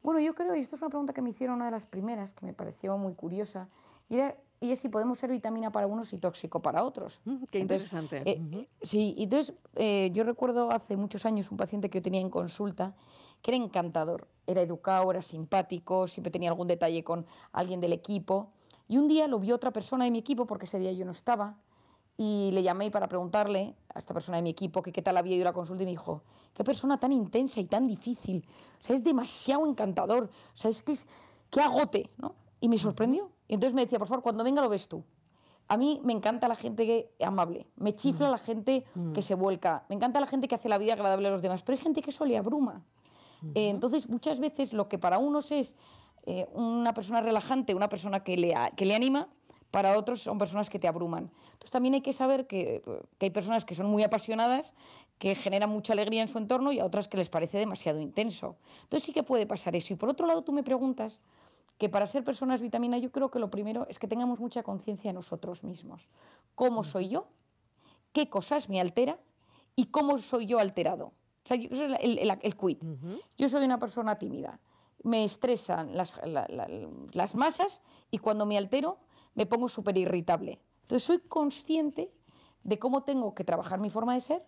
Bueno, 0.03 0.19
yo 0.21 0.35
creo, 0.35 0.57
y 0.57 0.61
esto 0.61 0.77
es 0.77 0.81
una 0.81 0.89
pregunta 0.89 1.13
que 1.13 1.21
me 1.21 1.29
hicieron 1.29 1.57
una 1.57 1.67
de 1.67 1.73
las 1.73 1.85
primeras, 1.85 2.33
que 2.33 2.47
me 2.47 2.55
pareció 2.55 2.97
muy 2.97 3.13
curiosa, 3.13 3.69
y, 4.09 4.15
era- 4.15 4.35
y 4.63 4.71
es 4.73 4.79
si 4.79 4.89
podemos 4.89 5.19
ser 5.19 5.29
vitamina 5.29 5.71
para 5.73 5.87
unos 5.87 6.15
y 6.15 6.19
tóxico 6.19 6.63
para 6.63 6.85
otros. 6.85 7.21
Mm, 7.27 7.45
qué 7.51 7.59
Entonces, 7.59 7.93
interesante. 7.93 8.23
eh, 8.25 8.41
Ujú. 8.41 8.67
Sí, 8.81 9.15
entonces 9.19 9.55
eh, 9.75 10.11
yo 10.15 10.25
recuerdo 10.25 10.71
hace 10.71 10.97
muchos 10.97 11.27
años 11.27 11.51
un 11.51 11.59
paciente 11.59 11.91
que 11.91 11.99
yo 11.99 12.03
tenía 12.03 12.23
en 12.23 12.31
consulta 12.31 12.95
que 13.47 13.53
era 13.55 13.65
encantador, 13.65 14.27
era 14.45 14.61
educado, 14.61 15.09
era 15.13 15.23
simpático, 15.23 16.09
siempre 16.09 16.33
tenía 16.33 16.51
algún 16.51 16.67
detalle 16.67 17.05
con 17.05 17.25
alguien 17.53 17.81
del 17.81 17.93
equipo. 17.93 18.51
Y 18.89 18.99
un 18.99 19.07
día 19.07 19.29
lo 19.29 19.39
vio 19.39 19.55
otra 19.55 19.71
persona 19.71 20.05
de 20.05 20.11
mi 20.11 20.19
equipo, 20.19 20.47
porque 20.47 20.65
ese 20.65 20.81
día 20.81 20.91
yo 20.91 21.05
no 21.05 21.13
estaba, 21.13 21.57
y 22.17 22.51
le 22.53 22.65
llamé 22.65 22.91
para 22.91 23.07
preguntarle 23.07 23.77
a 23.95 24.01
esta 24.01 24.13
persona 24.13 24.39
de 24.39 24.43
mi 24.43 24.51
equipo 24.51 24.83
que 24.83 24.91
qué 24.91 25.01
tal 25.01 25.17
había 25.17 25.37
ido 25.37 25.45
la 25.45 25.53
consulta 25.53 25.85
y 25.85 25.87
me 25.87 25.93
dijo, 25.93 26.25
qué 26.55 26.65
persona 26.65 26.99
tan 26.99 27.13
intensa 27.13 27.61
y 27.61 27.67
tan 27.67 27.87
difícil, 27.87 28.45
o 28.81 28.85
sea, 28.85 28.97
es 28.97 29.05
demasiado 29.05 29.65
encantador, 29.65 30.25
o 30.25 30.57
sea, 30.57 30.69
es 30.69 30.83
que 30.83 30.91
es, 30.91 31.07
qué 31.49 31.61
agote, 31.61 32.11
¿no? 32.19 32.35
Y 32.59 32.69
me 32.69 32.79
sorprendió. 32.79 33.31
Y 33.47 33.55
entonces 33.55 33.75
me 33.75 33.83
decía, 33.83 34.01
por 34.01 34.09
favor, 34.09 34.25
cuando 34.25 34.43
venga 34.43 34.61
lo 34.61 34.69
ves 34.69 34.89
tú. 34.89 35.05
A 35.69 35.77
mí 35.77 36.01
me 36.03 36.13
encanta 36.13 36.49
la 36.49 36.57
gente 36.57 36.85
que, 36.85 37.15
amable, 37.25 37.69
me 37.77 37.95
chifla 37.95 38.29
la 38.29 38.39
gente 38.39 38.85
que 39.15 39.23
se 39.23 39.37
vuelca, 39.37 39.85
me 39.89 39.95
encanta 39.95 40.19
la 40.19 40.27
gente 40.27 40.49
que 40.49 40.57
hace 40.57 40.69
la 40.69 40.79
vida 40.79 40.95
agradable 40.95 41.29
a 41.29 41.31
los 41.31 41.43
demás, 41.43 41.63
pero 41.63 41.77
hay 41.77 41.83
gente 41.83 42.03
que 42.03 42.11
eso 42.11 42.25
le 42.25 42.37
abruma. 42.37 42.85
Eh, 43.55 43.69
entonces, 43.69 44.09
muchas 44.09 44.39
veces 44.41 44.73
lo 44.73 44.89
que 44.89 44.99
para 44.99 45.19
unos 45.19 45.53
es 45.53 45.77
eh, 46.27 46.49
una 46.55 46.93
persona 46.95 47.21
relajante, 47.21 47.75
una 47.75 47.89
persona 47.89 48.25
que 48.25 48.37
le, 48.37 48.55
a- 48.55 48.71
que 48.71 48.85
le 48.85 48.95
anima, 48.95 49.29
para 49.71 49.99
otros 49.99 50.23
son 50.23 50.39
personas 50.39 50.71
que 50.71 50.79
te 50.79 50.89
abruman. 50.89 51.31
Entonces 51.53 51.71
también 51.71 51.95
hay 51.95 52.01
que 52.01 52.13
saber 52.13 52.47
que, 52.47 52.83
que 53.19 53.27
hay 53.27 53.31
personas 53.31 53.65
que 53.65 53.75
son 53.75 53.87
muy 53.87 54.03
apasionadas, 54.05 54.73
que 55.19 55.35
generan 55.35 55.71
mucha 55.71 55.93
alegría 55.93 56.23
en 56.23 56.29
su 56.29 56.39
entorno 56.39 56.73
y 56.73 56.81
a 56.81 56.85
otras 56.85 57.09
que 57.09 57.17
les 57.17 57.29
parece 57.29 57.59
demasiado 57.59 58.01
intenso. 58.01 58.57
Entonces 58.83 59.05
sí 59.07 59.13
que 59.13 59.23
puede 59.23 59.47
pasar 59.47 59.75
eso. 59.77 59.93
Y 59.93 59.97
por 59.97 60.09
otro 60.09 60.27
lado, 60.27 60.43
tú 60.43 60.53
me 60.53 60.63
preguntas 60.63 61.19
que 61.79 61.89
para 61.89 62.07
ser 62.07 62.25
personas 62.25 62.61
vitamina 62.61 62.97
yo 62.99 63.11
creo 63.13 63.31
que 63.31 63.39
lo 63.39 63.51
primero 63.51 63.87
es 63.91 63.99
que 63.99 64.09
tengamos 64.09 64.41
mucha 64.41 64.63
conciencia 64.63 65.11
de 65.11 65.15
nosotros 65.15 65.63
mismos. 65.63 66.07
¿Cómo 66.55 66.83
soy 66.85 67.09
yo? 67.09 67.27
¿Qué 68.13 68.29
cosas 68.31 68.69
me 68.69 68.81
altera? 68.81 69.19
¿Y 69.75 69.87
cómo 69.87 70.17
soy 70.19 70.47
yo 70.47 70.59
alterado? 70.59 71.13
O 71.47 71.49
sea, 71.49 71.57
yo, 71.57 71.69
el, 71.71 72.19
el, 72.19 72.41
el. 72.43 72.79
Yo 73.39 73.49
soy 73.49 73.65
una 73.65 73.79
persona 73.79 74.19
tímida. 74.19 74.59
Me 75.05 75.23
estresan 75.23 75.97
las, 75.97 76.13
la, 76.27 76.45
la, 76.49 76.69
las 77.13 77.37
masas 77.37 77.83
y 78.11 78.19
cuando 78.19 78.47
me 78.47 78.59
altero 78.59 78.99
me 79.37 79.47
pongo 79.47 79.69
súper 79.69 79.97
irritable. 79.97 80.61
Entonces 80.83 81.05
soy 81.05 81.21
consciente 81.21 82.11
de 82.65 82.81
cómo 82.81 83.05
tengo 83.05 83.33
que 83.33 83.45
trabajar 83.45 83.79
mi 83.79 83.91
forma 83.91 84.15
de 84.15 84.21
ser, 84.21 84.45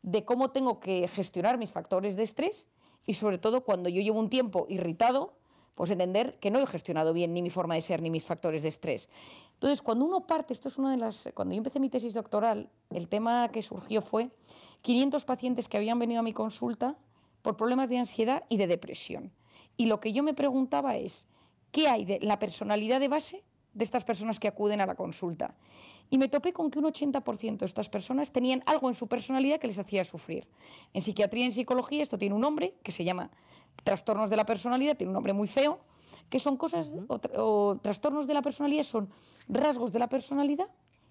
de 0.00 0.24
cómo 0.24 0.50
tengo 0.50 0.80
que 0.80 1.06
gestionar 1.08 1.58
mis 1.58 1.70
factores 1.70 2.16
de 2.16 2.22
estrés 2.22 2.66
y 3.04 3.12
sobre 3.12 3.36
todo 3.36 3.62
cuando 3.62 3.90
yo 3.90 4.00
llevo 4.00 4.18
un 4.18 4.30
tiempo 4.30 4.64
irritado, 4.70 5.34
pues 5.74 5.90
entender 5.90 6.38
que 6.38 6.50
no 6.50 6.60
he 6.60 6.66
gestionado 6.66 7.12
bien 7.12 7.34
ni 7.34 7.42
mi 7.42 7.50
forma 7.50 7.74
de 7.74 7.82
ser 7.82 8.00
ni 8.00 8.08
mis 8.08 8.24
factores 8.24 8.62
de 8.62 8.68
estrés. 8.68 9.10
Entonces, 9.52 9.82
cuando 9.82 10.06
uno 10.06 10.26
parte, 10.26 10.54
esto 10.54 10.68
es 10.68 10.78
una 10.78 10.92
de 10.92 10.96
las... 10.96 11.28
Cuando 11.34 11.52
yo 11.52 11.58
empecé 11.58 11.78
mi 11.78 11.90
tesis 11.90 12.14
doctoral, 12.14 12.70
el 12.88 13.06
tema 13.08 13.48
que 13.48 13.60
surgió 13.60 14.00
fue 14.00 14.30
500 14.82 15.24
pacientes 15.24 15.68
que 15.68 15.76
habían 15.76 15.98
venido 15.98 16.20
a 16.20 16.22
mi 16.22 16.32
consulta 16.32 16.96
por 17.42 17.56
problemas 17.56 17.88
de 17.88 17.98
ansiedad 17.98 18.44
y 18.48 18.56
de 18.56 18.66
depresión. 18.66 19.32
Y 19.76 19.86
lo 19.86 20.00
que 20.00 20.12
yo 20.12 20.22
me 20.22 20.34
preguntaba 20.34 20.96
es, 20.96 21.26
¿qué 21.70 21.88
hay 21.88 22.04
de 22.04 22.18
la 22.20 22.38
personalidad 22.38 23.00
de 23.00 23.08
base 23.08 23.44
de 23.74 23.84
estas 23.84 24.04
personas 24.04 24.38
que 24.40 24.48
acuden 24.48 24.80
a 24.80 24.86
la 24.86 24.94
consulta? 24.94 25.54
Y 26.10 26.18
me 26.18 26.28
topé 26.28 26.52
con 26.52 26.70
que 26.70 26.78
un 26.78 26.86
80% 26.86 27.58
de 27.58 27.66
estas 27.66 27.88
personas 27.88 28.32
tenían 28.32 28.62
algo 28.66 28.88
en 28.88 28.94
su 28.94 29.06
personalidad 29.08 29.60
que 29.60 29.66
les 29.66 29.78
hacía 29.78 30.04
sufrir. 30.04 30.48
En 30.94 31.02
psiquiatría 31.02 31.44
y 31.44 31.46
en 31.46 31.52
psicología 31.52 32.02
esto 32.02 32.18
tiene 32.18 32.34
un 32.34 32.40
nombre 32.40 32.74
que 32.82 32.92
se 32.92 33.04
llama 33.04 33.30
trastornos 33.84 34.30
de 34.30 34.36
la 34.36 34.46
personalidad, 34.46 34.96
tiene 34.96 35.10
un 35.10 35.14
nombre 35.14 35.32
muy 35.32 35.48
feo, 35.48 35.80
que 36.28 36.40
son 36.40 36.56
cosas, 36.56 36.92
o, 37.08 37.18
tra 37.18 37.42
o, 37.42 37.78
trastornos 37.80 38.26
de 38.26 38.34
la 38.34 38.42
personalidad 38.42 38.82
son 38.82 39.10
rasgos 39.48 39.92
de 39.92 39.98
la 39.98 40.08
personalidad 40.08 40.68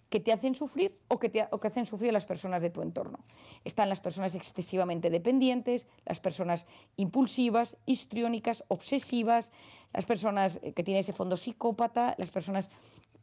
que 0.09 0.19
te 0.19 0.31
hacen 0.31 0.55
sufrir 0.55 0.97
o 1.07 1.19
que, 1.19 1.29
te, 1.29 1.47
o 1.51 1.59
que 1.59 1.67
hacen 1.67 1.85
sufrir 1.85 2.09
a 2.09 2.13
las 2.13 2.25
personas 2.25 2.61
de 2.61 2.69
tu 2.69 2.81
entorno. 2.81 3.19
Están 3.65 3.89
las 3.89 3.99
personas 3.99 4.35
excesivamente 4.35 5.09
dependientes, 5.09 5.87
las 6.05 6.19
personas 6.19 6.65
impulsivas, 6.95 7.77
histriónicas, 7.85 8.63
obsesivas, 8.67 9.51
las 9.93 10.05
personas 10.05 10.59
que 10.59 10.83
tienen 10.83 11.01
ese 11.01 11.13
fondo 11.13 11.37
psicópata, 11.37 12.15
las 12.17 12.31
personas 12.31 12.69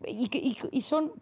y, 0.06 0.80
son, 0.82 1.12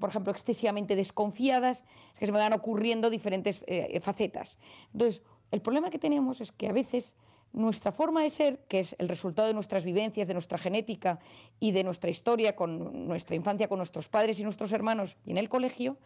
por 0.00 0.10
ejemplo, 0.10 0.32
excesivamente 0.32 0.96
desconfiadas, 0.96 1.84
es 2.14 2.18
que 2.20 2.26
se 2.26 2.32
me 2.32 2.38
van 2.38 2.52
ocurriendo 2.52 3.10
diferentes 3.10 3.64
eh, 3.66 3.98
facetas. 4.00 4.58
Entonces, 4.92 5.22
el 5.50 5.60
problema 5.60 5.90
que 5.90 5.98
tenemos 5.98 6.40
es 6.40 6.52
que 6.52 6.68
a 6.68 6.72
veces 6.72 7.16
nuestra 7.52 7.92
forma 7.92 8.22
de 8.22 8.30
ser, 8.30 8.58
que 8.68 8.80
es 8.80 8.96
el 8.98 9.08
resultado 9.08 9.48
de 9.48 9.54
nuestras 9.54 9.84
vivencias, 9.84 10.26
de 10.26 10.34
nuestra 10.34 10.58
genética 10.58 11.18
y 11.60 11.72
de 11.72 11.84
nuestra 11.84 12.10
historia 12.10 12.56
con 12.56 13.06
nuestra 13.06 13.36
infancia, 13.36 13.68
con 13.68 13.78
nuestros 13.78 14.08
padres 14.08 14.38
y 14.40 14.44
nuestros 14.44 14.72
hermanos 14.72 15.16
y 15.24 15.32
en 15.32 15.38
el 15.38 15.48
colegio, 15.48 15.98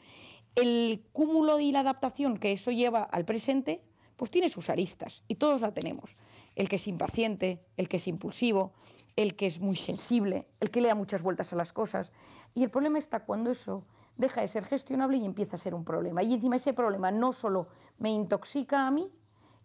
el 0.54 1.04
cúmulo 1.12 1.60
y 1.60 1.72
la 1.72 1.80
adaptación 1.80 2.38
que 2.38 2.52
eso 2.52 2.70
lleva 2.70 3.02
al 3.02 3.24
presente, 3.24 3.82
pues 4.16 4.30
tiene 4.30 4.48
sus 4.48 4.70
aristas 4.70 5.22
y 5.28 5.36
todos 5.36 5.60
la 5.60 5.72
tenemos. 5.72 6.16
El 6.54 6.68
que 6.68 6.76
es 6.76 6.88
impaciente, 6.88 7.60
el 7.76 7.88
que 7.88 7.98
es 7.98 8.08
impulsivo, 8.08 8.72
el 9.14 9.36
que 9.36 9.46
es 9.46 9.60
muy 9.60 9.76
sensible, 9.76 10.46
el 10.60 10.70
que 10.70 10.80
le 10.80 10.88
da 10.88 10.94
muchas 10.94 11.22
vueltas 11.22 11.52
a 11.52 11.56
las 11.56 11.72
cosas. 11.72 12.10
Y 12.54 12.62
el 12.62 12.70
problema 12.70 12.98
está 12.98 13.20
cuando 13.20 13.50
eso 13.50 13.84
deja 14.16 14.40
de 14.40 14.48
ser 14.48 14.64
gestionable 14.64 15.18
y 15.18 15.26
empieza 15.26 15.56
a 15.56 15.58
ser 15.58 15.74
un 15.74 15.84
problema. 15.84 16.22
Y 16.22 16.34
encima 16.34 16.56
ese 16.56 16.72
problema 16.72 17.10
no 17.10 17.32
solo 17.32 17.68
me 17.98 18.10
intoxica 18.10 18.86
a 18.86 18.90
mí, 18.90 19.10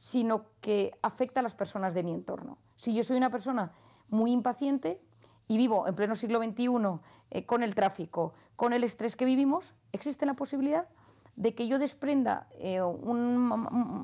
sino 0.01 0.45
que 0.61 0.97
afecta 1.03 1.39
a 1.39 1.43
las 1.43 1.53
personas 1.53 1.93
de 1.93 2.03
mi 2.03 2.11
entorno. 2.11 2.57
Si 2.75 2.93
yo 2.93 3.03
soy 3.03 3.17
una 3.17 3.29
persona 3.29 3.71
muy 4.09 4.31
impaciente 4.31 4.99
y 5.47 5.57
vivo 5.57 5.87
en 5.87 5.95
pleno 5.95 6.15
siglo 6.15 6.39
XXI 6.43 6.99
eh, 7.29 7.45
con 7.45 7.61
el 7.61 7.75
tráfico, 7.75 8.33
con 8.55 8.73
el 8.73 8.83
estrés 8.83 9.15
que 9.15 9.25
vivimos, 9.25 9.75
existe 9.91 10.25
la 10.25 10.33
posibilidad 10.33 10.89
de 11.35 11.53
que 11.53 11.67
yo 11.67 11.77
desprenda 11.77 12.47
eh, 12.53 12.81
un, 12.81 13.51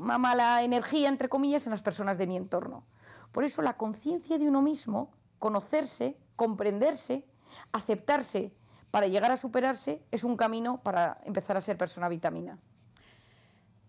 una 0.03 0.17
mala 0.19 0.61
energía, 0.61 1.09
entre 1.09 1.29
comillas, 1.29 1.65
en 1.65 1.71
las 1.71 1.81
personas 1.81 2.19
de 2.19 2.27
mi 2.27 2.37
entorno. 2.37 2.83
Por 3.31 3.43
eso 3.43 3.63
la 3.63 3.75
conciencia 3.75 4.37
de 4.37 4.47
uno 4.47 4.61
mismo, 4.61 5.09
conocerse, 5.39 6.15
comprenderse, 6.35 7.25
aceptarse 7.71 8.53
para 8.91 9.07
llegar 9.07 9.31
a 9.31 9.37
superarse, 9.37 10.03
es 10.11 10.23
un 10.23 10.37
camino 10.37 10.79
para 10.83 11.19
empezar 11.25 11.57
a 11.57 11.61
ser 11.61 11.75
persona 11.75 12.07
vitamina. 12.07 12.59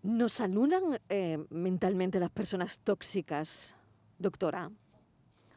¿Nos 0.02 0.40
anulan 0.40 1.00
eh, 1.08 1.44
mentalmente 1.50 2.20
las 2.20 2.30
personas 2.30 2.78
tóxicas, 2.80 3.74
doctora? 4.18 4.70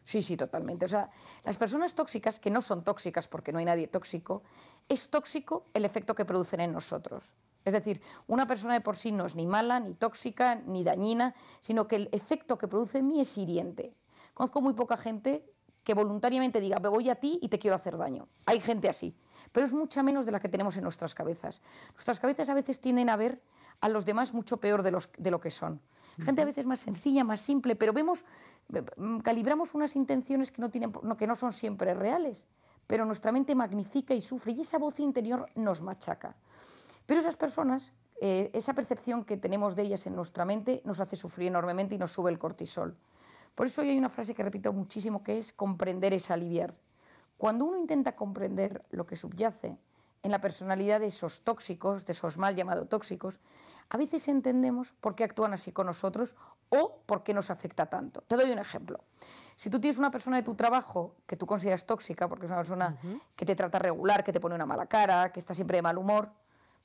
Sí, 0.03 0.21
sí, 0.21 0.35
totalmente. 0.35 0.85
O 0.85 0.89
sea, 0.89 1.09
las 1.43 1.57
personas 1.57 1.93
tóxicas, 1.93 2.39
que 2.39 2.49
no 2.49 2.61
son 2.61 2.83
tóxicas 2.83 3.27
porque 3.27 3.51
no 3.51 3.59
hay 3.59 3.65
nadie 3.65 3.87
tóxico, 3.87 4.43
es 4.89 5.09
tóxico 5.09 5.67
el 5.73 5.85
efecto 5.85 6.15
que 6.15 6.25
producen 6.25 6.59
en 6.59 6.73
nosotros. 6.73 7.23
Es 7.63 7.73
decir, 7.73 8.01
una 8.27 8.47
persona 8.47 8.73
de 8.73 8.81
por 8.81 8.97
sí 8.97 9.11
no 9.11 9.25
es 9.25 9.35
ni 9.35 9.45
mala, 9.45 9.79
ni 9.79 9.93
tóxica, 9.93 10.55
ni 10.55 10.83
dañina, 10.83 11.35
sino 11.61 11.87
que 11.87 11.95
el 11.95 12.09
efecto 12.11 12.57
que 12.57 12.67
produce 12.67 12.97
en 12.97 13.07
mí 13.07 13.21
es 13.21 13.37
hiriente. 13.37 13.93
Conozco 14.33 14.61
muy 14.61 14.73
poca 14.73 14.97
gente 14.97 15.45
que 15.83 15.93
voluntariamente 15.93 16.59
diga, 16.59 16.79
me 16.79 16.89
voy 16.89 17.09
a 17.09 17.15
ti 17.15 17.39
y 17.41 17.49
te 17.49 17.59
quiero 17.59 17.75
hacer 17.75 17.97
daño. 17.97 18.27
Hay 18.45 18.59
gente 18.59 18.89
así, 18.89 19.15
pero 19.51 19.65
es 19.65 19.73
mucha 19.73 20.01
menos 20.03 20.25
de 20.25 20.31
la 20.31 20.39
que 20.39 20.49
tenemos 20.49 20.75
en 20.77 20.83
nuestras 20.83 21.13
cabezas. 21.13 21.61
Nuestras 21.93 22.19
cabezas 22.19 22.49
a 22.49 22.53
veces 22.53 22.81
tienden 22.81 23.09
a 23.09 23.15
ver 23.15 23.41
a 23.81 23.89
los 23.89 24.05
demás 24.05 24.33
mucho 24.33 24.57
peor 24.57 24.83
de, 24.83 24.91
los, 24.91 25.09
de 25.17 25.31
lo 25.31 25.41
que 25.41 25.51
son. 25.51 25.81
Gente 26.23 26.41
a 26.41 26.45
veces 26.45 26.65
más 26.65 26.79
sencilla, 26.79 27.23
más 27.23 27.41
simple, 27.41 27.75
pero 27.75 27.93
vemos, 27.93 28.23
calibramos 29.23 29.73
unas 29.73 29.95
intenciones 29.95 30.51
que 30.51 30.61
no, 30.61 30.69
tienen, 30.69 30.93
que 31.17 31.27
no 31.27 31.35
son 31.35 31.51
siempre 31.51 31.93
reales, 31.93 32.45
pero 32.85 33.05
nuestra 33.05 33.31
mente 33.31 33.55
magnifica 33.55 34.13
y 34.13 34.21
sufre 34.21 34.51
y 34.51 34.61
esa 34.61 34.77
voz 34.77 34.99
interior 34.99 35.47
nos 35.55 35.81
machaca. 35.81 36.35
Pero 37.05 37.19
esas 37.19 37.37
personas, 37.37 37.91
eh, 38.19 38.51
esa 38.53 38.73
percepción 38.73 39.23
que 39.23 39.37
tenemos 39.37 39.75
de 39.75 39.83
ellas 39.83 40.05
en 40.05 40.15
nuestra 40.15 40.45
mente 40.45 40.81
nos 40.85 40.99
hace 40.99 41.15
sufrir 41.15 41.47
enormemente 41.47 41.95
y 41.95 41.97
nos 41.97 42.11
sube 42.11 42.29
el 42.29 42.37
cortisol. 42.37 42.95
Por 43.55 43.67
eso 43.67 43.81
hoy 43.81 43.89
hay 43.89 43.97
una 43.97 44.09
frase 44.09 44.33
que 44.33 44.43
repito 44.43 44.71
muchísimo 44.73 45.23
que 45.23 45.37
es 45.37 45.53
comprender 45.53 46.13
es 46.13 46.29
aliviar. 46.29 46.73
Cuando 47.37 47.65
uno 47.65 47.77
intenta 47.77 48.15
comprender 48.15 48.83
lo 48.91 49.07
que 49.07 49.15
subyace 49.15 49.77
en 50.23 50.31
la 50.31 50.41
personalidad 50.41 50.99
de 50.99 51.07
esos 51.07 51.41
tóxicos, 51.41 52.05
de 52.05 52.13
esos 52.13 52.37
mal 52.37 52.55
llamados 52.55 52.87
tóxicos, 52.87 53.39
a 53.91 53.97
veces 53.97 54.29
entendemos 54.29 54.93
por 55.01 55.15
qué 55.15 55.25
actúan 55.25 55.53
así 55.53 55.73
con 55.73 55.85
nosotros 55.85 56.33
o 56.69 57.01
por 57.05 57.23
qué 57.23 57.33
nos 57.33 57.49
afecta 57.49 57.87
tanto. 57.87 58.21
Te 58.21 58.37
doy 58.37 58.49
un 58.49 58.57
ejemplo. 58.57 59.01
Si 59.57 59.69
tú 59.69 59.81
tienes 59.81 59.97
una 59.97 60.09
persona 60.09 60.37
de 60.37 60.43
tu 60.43 60.55
trabajo 60.55 61.17
que 61.27 61.35
tú 61.35 61.45
consideras 61.45 61.85
tóxica, 61.85 62.29
porque 62.29 62.45
es 62.45 62.49
una 62.49 62.59
persona 62.59 62.97
uh 63.03 63.05
-huh. 63.05 63.21
que 63.35 63.45
te 63.45 63.53
trata 63.53 63.79
regular, 63.79 64.23
que 64.23 64.31
te 64.31 64.39
pone 64.39 64.55
una 64.55 64.65
mala 64.65 64.85
cara, 64.85 65.33
que 65.33 65.41
está 65.41 65.53
siempre 65.53 65.77
de 65.77 65.81
mal 65.81 65.97
humor, 65.97 66.31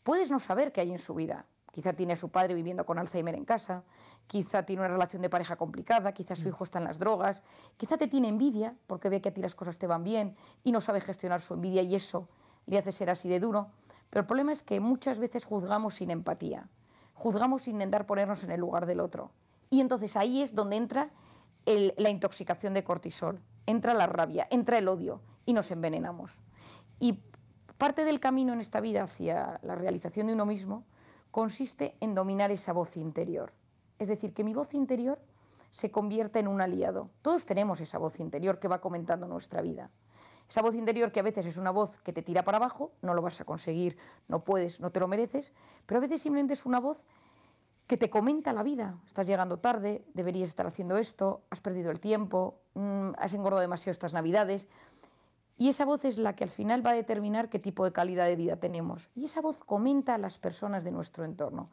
puedes 0.03 0.33
no 0.33 0.41
saber 0.41 0.73
qué 0.73 0.81
hay 0.81 0.91
en 0.91 0.99
su 0.99 1.15
vida. 1.15 1.47
Quizá 1.71 1.93
tiene 1.93 2.15
a 2.15 2.17
su 2.17 2.31
padre 2.31 2.55
viviendo 2.55 2.85
con 2.85 2.99
Alzheimer 2.99 3.37
en 3.37 3.45
casa, 3.45 3.85
quizá 4.27 4.65
tiene 4.65 4.83
una 4.83 4.89
relación 4.89 5.23
de 5.23 5.31
pareja 5.31 5.55
complicada, 5.55 6.11
quizá 6.11 6.35
su 6.35 6.49
hijo 6.49 6.65
está 6.65 6.79
en 6.81 6.87
las 6.87 6.99
drogas, 6.99 7.41
quizá 7.77 7.97
te 7.99 8.09
tiene 8.09 8.29
envidia 8.29 8.75
porque 8.89 9.11
ve 9.11 9.21
que 9.21 9.29
a 9.29 9.33
ti 9.33 9.41
las 9.41 9.55
cosas 9.55 9.79
te 9.79 9.87
van 9.87 10.03
bien 10.03 10.35
y 10.65 10.73
no 10.73 10.81
sabe 10.81 11.01
gestionar 11.01 11.41
su 11.41 11.55
envidia 11.55 11.83
y 11.83 11.95
eso 11.95 12.29
le 12.67 12.79
hace 12.79 12.91
ser 12.91 13.11
así 13.11 13.29
de 13.29 13.39
duro. 13.39 13.69
Pero 14.11 14.23
el 14.23 14.27
problema 14.27 14.51
es 14.53 14.65
que 14.65 14.81
muchas 14.81 15.21
veces 15.21 15.45
juzgamos 15.45 15.95
sin 15.95 16.11
empatía 16.11 16.69
juzgamos 17.17 17.63
sin 17.63 17.77
intentar 17.77 18.07
ponernos 18.07 18.45
en 18.45 18.53
el 18.53 18.61
lugar 18.61 18.87
del 18.87 19.01
otro. 19.01 19.33
Y 19.71 19.81
entonces 19.81 20.17
ahí 20.17 20.43
es 20.43 20.55
donde 20.55 20.77
entra 20.77 21.11
la 21.65 22.11
intoxicación 22.11 22.75
de 22.75 22.85
cortisol, 22.85 23.41
entra 23.67 23.95
la 23.95 24.07
rabia, 24.07 24.47
entra 24.51 24.79
el 24.79 24.87
odio 24.87 25.21
y 25.45 25.53
nos 25.53 25.71
envenenamos. 25.71 26.31
Y 27.01 27.21
parte 27.77 28.05
del 28.05 28.21
camino 28.21 28.53
en 28.53 28.61
esta 28.61 28.81
vida 28.81 29.03
hacia 29.03 29.59
la 29.63 29.75
realización 29.75 30.29
de 30.29 30.35
uno 30.35 30.47
mismo 30.47 30.85
consiste 31.31 31.97
en 32.01 32.15
dominar 32.15 32.53
esa 32.53 32.73
voz 32.73 32.97
interior. 32.97 33.53
Es 33.99 34.09
decir, 34.09 34.33
que 34.33 34.45
mi 34.45 34.55
voz 34.55 34.75
interior 34.75 35.19
se 35.71 35.91
convierta 35.91 36.39
en 36.39 36.49
un 36.49 36.61
aliado. 36.61 37.11
Todos 37.23 37.45
tenemos 37.45 37.81
esa 37.81 37.99
voz 37.99 38.21
interior 38.21 38.61
que 38.61 38.69
va 38.69 38.81
comentando 38.81 39.27
nuestra 39.27 39.63
vida. 39.63 39.91
Esa 40.49 40.63
voz 40.63 40.75
interior 40.75 41.13
que 41.13 41.21
a 41.21 41.25
veces 41.25 41.47
es 41.47 41.57
una 41.57 41.71
voz 41.71 42.01
que 42.03 42.13
te 42.13 42.23
tira 42.23 42.45
para 42.45 42.59
abajo, 42.59 42.93
no 43.03 43.15
lo 43.15 43.23
vas 43.23 43.41
a 43.41 43.45
conseguir, 43.45 43.97
no 44.29 44.45
puedes, 44.45 44.81
no 44.81 44.91
te 44.91 45.01
lo 45.01 45.09
mereces, 45.09 45.53
pero 45.87 45.99
a 45.99 46.01
veces 46.03 46.23
simplemente 46.23 46.55
es 46.55 46.65
una 46.65 46.79
voz 46.79 47.03
que 47.87 47.97
te 47.97 48.11
comenta 48.11 48.53
la 48.53 48.63
vida. 48.63 48.99
Estás 49.07 49.27
llegando 49.27 49.59
tarde, 49.59 50.05
deberías 50.15 50.49
estar 50.49 50.67
haciendo 50.67 50.97
esto, 50.99 51.43
has 51.51 51.61
perdido 51.61 51.91
el 51.91 52.01
tiempo, 52.01 52.61
mmm, 52.75 53.11
has 53.19 53.33
engordado 53.35 53.61
demasiado 53.61 53.93
estas 53.93 54.13
navidades. 54.13 54.69
Y 55.57 55.69
esa 55.69 55.85
voz 55.85 56.05
es 56.05 56.19
la 56.19 56.35
que 56.35 56.45
al 56.45 56.51
final 56.51 56.85
va 56.85 56.91
a 56.91 56.95
determinar 56.95 57.49
qué 57.49 57.59
tipo 57.59 57.85
de 57.85 57.93
calidad 57.93 58.27
de 58.27 58.37
vida 58.37 58.57
tenemos. 58.57 59.09
Y 59.15 59.25
esa 59.25 59.41
voz 59.41 59.59
comenta 59.59 60.15
a 60.15 60.19
las 60.19 60.39
personas 60.39 60.85
de 60.85 60.91
nuestro 60.91 61.25
entorno. 61.25 61.71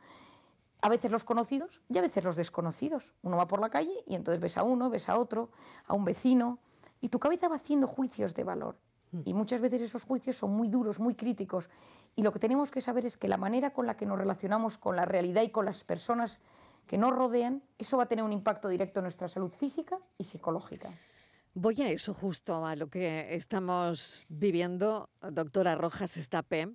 A 0.82 0.90
veces 0.90 1.12
los 1.12 1.24
conocidos 1.24 1.82
y 1.90 1.98
a 1.98 2.02
veces 2.02 2.24
los 2.24 2.36
desconocidos. 2.36 3.14
Uno 3.24 3.38
va 3.38 3.48
por 3.48 3.60
la 3.60 3.70
calle 3.70 4.04
y 4.06 4.16
entonces 4.16 4.42
ves 4.42 4.58
a 4.58 4.64
uno, 4.64 4.90
ves 4.90 5.10
a 5.10 5.18
otro, 5.18 5.50
a 5.88 5.94
un 5.94 6.06
vecino, 6.06 6.60
y 7.04 7.10
tu 7.10 7.20
cabeza 7.20 7.50
va 7.50 7.58
haciendo 7.58 7.86
juicios 7.86 8.34
de 8.34 8.46
valor. 8.46 8.78
Y 9.26 9.34
muchas 9.34 9.60
veces 9.60 9.82
esos 9.82 10.04
juicios 10.04 10.38
son 10.38 10.52
muy 10.52 10.70
duros, 10.70 11.00
muy 11.00 11.16
críticos. 11.16 11.70
y 12.16 12.22
lo 12.22 12.32
que 12.32 12.40
tenemos 12.40 12.72
que 12.72 12.80
saber 12.80 13.06
es 13.06 13.18
que 13.18 13.28
la 13.28 13.36
manera 13.36 13.74
con 13.74 13.86
la 13.88 13.98
que 13.98 14.06
nos 14.06 14.18
relacionamos 14.18 14.78
con 14.78 14.96
la 14.96 15.04
realidad 15.04 15.42
y 15.42 15.50
con 15.50 15.66
las 15.66 15.84
personas 15.84 16.40
que 16.88 16.98
nos 16.98 17.14
rodean, 17.14 17.62
eso 17.78 17.98
va 17.98 18.04
a 18.04 18.06
tener 18.06 18.24
un 18.24 18.32
impacto 18.32 18.70
directo 18.70 19.00
en 19.00 19.04
nuestra 19.04 19.28
salud 19.28 19.52
física 19.52 19.98
y 20.18 20.24
psicológica. 20.24 20.90
Voy 21.56 21.82
a 21.82 21.90
eso 21.90 22.14
justo, 22.14 22.66
a 22.66 22.76
lo 22.78 22.88
que 22.88 23.36
estamos 23.36 24.24
viviendo, 24.30 25.10
doctora 25.30 25.76
Rojas 25.76 26.16
Estape, 26.16 26.70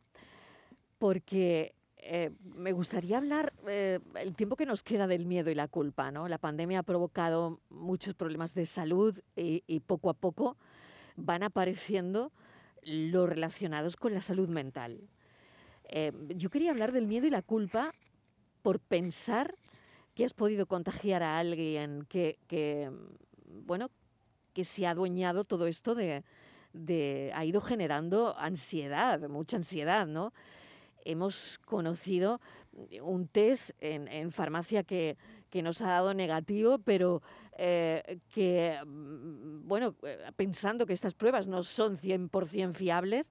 porque 0.99 1.75
eh, 2.01 2.31
me 2.55 2.73
gustaría 2.73 3.19
hablar 3.19 3.53
eh, 3.67 3.99
el 4.21 4.37
tiempo 4.37 4.57
que 4.57 4.67
nos 4.67 4.83
queda 4.83 5.07
del 5.07 5.27
miedo 5.27 5.51
y 5.51 5.55
la 5.55 5.69
culpa. 5.69 6.11
¿no? 6.11 6.29
La 6.29 6.39
pandemia 6.39 6.81
ha 6.81 6.83
provocado 6.85 7.61
muchos 7.71 8.15
problemas 8.15 8.55
de 8.55 8.67
salud 8.67 9.19
y, 9.37 9.81
poco 9.81 10.11
a 10.11 10.15
poco 10.15 10.57
van 11.17 11.43
apareciendo 11.43 12.33
los 12.83 13.29
relacionados 13.29 13.97
con 13.97 14.15
la 14.15 14.21
salud 14.21 14.49
mental. 14.49 15.09
Eh, 15.89 16.13
yo 16.37 16.51
quería 16.51 16.71
hablar 16.71 16.93
del 16.93 17.07
miedo 17.07 17.27
y 17.27 17.31
la 17.31 17.43
culpa 17.43 17.93
por 18.63 18.79
pensar 18.79 19.57
que 20.15 20.25
has 20.25 20.35
podido 20.35 20.67
contagiar 20.67 21.23
a 21.23 21.39
alguien 21.39 22.05
que, 22.09 22.39
que, 22.47 22.91
bueno, 23.65 23.91
que 24.53 24.65
se 24.65 24.87
ha 24.87 24.91
adueñado 24.91 25.45
todo 25.45 25.67
esto 25.67 25.95
de, 25.95 26.25
de, 26.73 27.33
ha 27.35 27.45
ido 27.45 27.61
generando 27.61 28.37
ansiedad, 28.39 29.29
mucha 29.29 29.57
ansiedad, 29.57 30.07
¿no? 30.07 30.33
Hemos 31.11 31.59
conocido 31.65 32.41
un 33.03 33.27
test 33.29 33.71
en, 33.81 34.09
en 34.09 34.31
farmacia 34.31 34.83
que, 34.85 35.17
que, 35.51 35.63
nos 35.63 35.81
ha 35.81 35.89
dado 35.89 36.13
negativo, 36.13 36.79
pero 36.79 37.23
eh, 37.57 38.19
que, 38.35 38.79
mm, 38.87 39.67
bueno, 39.67 39.97
eh, 40.03 40.19
pensando 40.37 40.87
que 40.87 40.93
estas 40.93 41.15
pruebas 41.15 41.49
no 41.49 41.63
son 41.63 41.97
100% 41.97 42.75
fiables, 42.75 43.31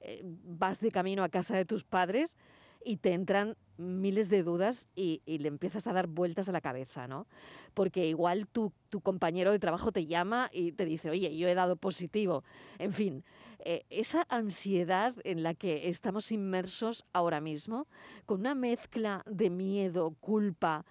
eh, 0.00 0.22
vas 0.24 0.80
de 0.80 0.90
camino 0.90 1.22
a 1.22 1.28
casa 1.28 1.56
de 1.56 1.66
tus 1.66 1.84
padres 1.84 2.36
y 2.84 2.96
te 2.96 3.12
entran 3.12 3.56
miles 3.76 4.30
de 4.30 4.42
dudas 4.42 4.88
y, 4.94 5.22
y, 5.26 5.38
le 5.38 5.48
empiezas 5.48 5.86
a 5.86 5.92
dar 5.92 6.06
vueltas 6.06 6.48
a 6.48 6.52
la 6.52 6.60
cabeza, 6.60 7.06
¿no? 7.06 7.26
Porque 7.74 8.06
igual 8.06 8.46
tu, 8.46 8.72
tu, 8.88 9.00
compañero 9.00 9.52
de 9.52 9.58
trabajo 9.58 9.92
te 9.92 10.06
llama 10.06 10.48
y 10.52 10.72
te 10.72 10.86
dice, 10.86 11.10
oye, 11.10 11.36
yo 11.36 11.46
he 11.48 11.54
dado 11.54 11.76
positivo. 11.76 12.42
En 12.78 12.92
fin, 12.92 13.24
eh, 13.64 13.84
esa 13.90 14.26
ansiedad 14.28 15.14
en 15.24 15.42
la 15.42 15.54
que 15.54 15.88
estamos 15.88 16.32
inmersos 16.32 17.04
ahora 17.12 17.40
mismo, 17.40 17.86
con 18.26 18.40
una 18.40 18.54
mezcla 18.54 19.22
de 19.26 19.50
miedo, 19.50 20.14
culpa, 20.20 20.84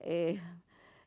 eh, 0.00 0.40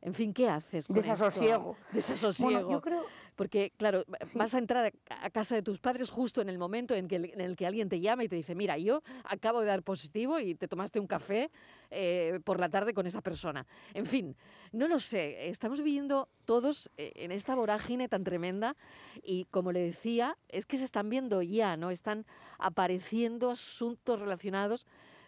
en 0.01 0.13
fin, 0.13 0.33
¿qué 0.33 0.49
haces? 0.49 0.87
Con 0.87 0.97
Desasosiego. 0.97 1.77
Esto? 1.77 1.95
Desasosiego. 1.95 2.51
Bueno, 2.53 2.71
yo 2.71 2.81
creo 2.81 3.05
porque, 3.35 3.71
claro, 3.77 4.03
sí. 4.25 4.37
vas 4.37 4.53
a 4.53 4.57
entrar 4.57 4.93
a 5.09 5.29
casa 5.29 5.55
de 5.55 5.61
tus 5.61 5.79
padres 5.79 6.09
justo 6.09 6.41
en 6.41 6.49
el 6.49 6.57
momento 6.57 6.93
en, 6.93 7.07
que, 7.07 7.15
en 7.15 7.41
el 7.41 7.55
que 7.55 7.65
alguien 7.65 7.89
te 7.89 7.99
llama 7.99 8.23
y 8.23 8.29
te 8.29 8.35
dice, 8.35 8.55
mira, 8.55 8.77
yo 8.77 9.01
acabo 9.23 9.61
de 9.61 9.67
dar 9.67 9.83
positivo 9.83 10.39
y 10.39 10.55
te 10.55 10.67
tomaste 10.67 10.99
un 10.99 11.07
café 11.07 11.51
eh, 11.91 12.39
por 12.43 12.59
la 12.59 12.69
tarde 12.69 12.93
con 12.93 13.05
esa 13.05 13.21
persona. 13.21 13.65
En 13.93 14.05
fin, 14.05 14.35
no 14.71 14.87
lo 14.87 14.99
sé, 14.99 15.49
estamos 15.49 15.79
viviendo 15.79 16.29
todos 16.45 16.89
eh, 16.97 17.11
en 17.15 17.31
esta 17.31 17.55
vorágine 17.55 18.09
tan 18.09 18.23
tremenda 18.23 18.75
y, 19.21 19.45
como 19.45 19.71
le 19.71 19.81
decía, 19.81 20.37
es 20.49 20.65
que 20.65 20.77
se 20.77 20.85
están 20.85 21.09
viendo 21.09 21.41
ya, 21.41 21.77
¿no? 21.77 21.91
Están 21.91 22.25
apareciendo 22.57 23.51
asuntos 23.51 24.19
relacionados 24.19 24.85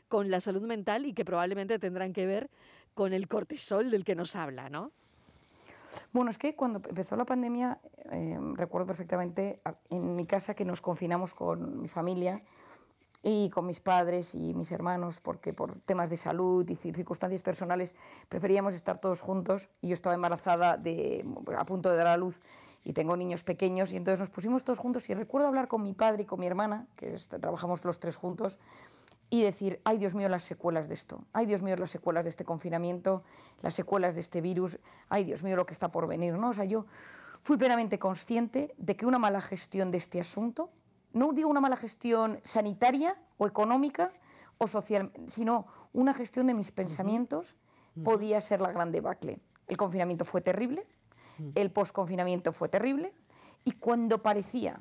con 0.08 0.30
la 0.30 0.40
salud 0.40 0.64
mental 0.64 1.06
y 1.06 1.14
que 1.14 1.26
probablemente 1.26 1.80
tendrán 1.80 2.14
que 2.14 2.26
ver 2.26 2.50
con 2.94 3.14
el 3.14 3.28
cortisol 3.28 3.92
del 3.92 4.04
que 4.04 4.16
nos 4.16 4.36
habla, 4.36 4.70
¿no? 4.70 4.92
Bueno, 6.14 6.32
es 6.32 6.38
que 6.38 6.56
cuando 6.56 6.82
empezó 6.88 7.16
la 7.16 7.26
pandemia, 7.26 7.80
eh, 8.12 8.38
recuerdo 8.54 8.88
perfectamente 8.88 9.60
en 9.90 10.16
mi 10.16 10.26
casa 10.26 10.54
que 10.54 10.66
nos 10.66 10.82
confinamos 10.82 11.34
con 11.34 11.82
mi 11.82 11.88
familia 11.88 12.42
y 13.28 13.50
con 13.50 13.66
mis 13.66 13.80
padres 13.80 14.36
y 14.36 14.54
mis 14.54 14.72
hermanos, 14.72 15.20
porque 15.20 15.52
por 15.52 15.80
temas 15.80 16.12
de 16.12 16.18
salud 16.18 16.70
y 16.70 16.76
circunstancias 16.76 17.42
personales 17.42 17.96
preferíamos 18.30 18.76
estar 18.76 19.00
todos 19.00 19.22
juntos. 19.22 19.68
Y 19.82 19.88
yo 19.88 19.94
estaba 19.94 20.14
embarazada 20.14 20.78
de, 20.78 21.26
a 21.58 21.66
punto 21.66 21.90
de 21.90 21.98
dar 21.98 22.08
a 22.08 22.18
luz 22.18 22.40
y 22.84 22.94
tengo 22.94 23.18
niños 23.18 23.44
pequeños. 23.44 23.92
Y 23.92 23.98
entonces 23.98 24.20
nos 24.20 24.30
pusimos 24.30 24.64
todos 24.64 24.78
juntos. 24.78 25.10
Y 25.10 25.16
recuerdo 25.16 25.48
hablar 25.48 25.68
con 25.68 25.82
mi 25.82 25.94
padre 25.94 26.22
y 26.22 26.26
con 26.26 26.40
mi 26.40 26.46
hermana, 26.46 26.86
que 26.96 27.16
es, 27.16 27.28
trabajamos 27.28 27.84
los 27.84 28.00
tres 28.00 28.16
juntos, 28.16 28.58
y 29.30 29.42
decir, 29.44 29.82
ay 29.84 29.98
Dios 29.98 30.14
mío, 30.14 30.30
las 30.30 30.44
secuelas 30.44 30.88
de 30.88 30.94
esto, 30.94 31.24
ay 31.34 31.46
Dios 31.46 31.62
mío, 31.62 31.76
las 31.76 31.90
secuelas 31.90 32.24
de 32.24 32.30
este 32.30 32.46
confinamiento, 32.46 33.24
las 33.62 33.74
secuelas 33.74 34.16
de 34.16 34.22
este 34.22 34.42
virus, 34.42 34.78
ay 35.10 35.24
Dios 35.24 35.44
mío, 35.44 35.56
lo 35.56 35.66
que 35.66 35.74
está 35.74 35.90
por 35.90 36.08
venir, 36.08 36.34
¿no? 36.36 36.50
O 36.50 36.54
sea, 36.54 36.66
yo 36.66 36.86
fui 37.44 37.58
plenamente 37.58 38.00
consciente 38.00 38.74
de 38.78 38.96
que 38.96 39.06
una 39.06 39.20
mala 39.20 39.42
gestión 39.42 39.92
de 39.92 39.98
este 39.98 40.22
asunto, 40.22 40.70
no 41.14 41.34
digo 41.34 41.50
una 41.50 41.62
mala 41.62 41.76
gestión 41.76 42.40
sanitaria 42.44 43.16
o 43.38 43.48
económica 43.48 44.12
o 44.58 44.68
social, 44.68 45.12
sino 45.28 45.68
una 45.94 46.14
gestión 46.14 46.48
de 46.48 46.54
mis 46.54 46.72
pensamientos, 46.72 47.56
uh 47.96 48.00
-huh. 48.00 48.04
podía 48.04 48.42
ser 48.42 48.62
la 48.62 48.72
gran 48.72 48.92
debacle. 48.92 49.40
El 49.68 49.78
confinamiento 49.78 50.26
fue 50.26 50.42
terrible, 50.42 50.86
uh 51.40 51.44
-huh. 51.44 51.52
el 51.56 51.72
posconfinamiento 51.72 52.52
fue 52.54 52.70
terrible, 52.70 53.14
y 53.64 53.72
cuando 53.72 54.22
parecía, 54.22 54.80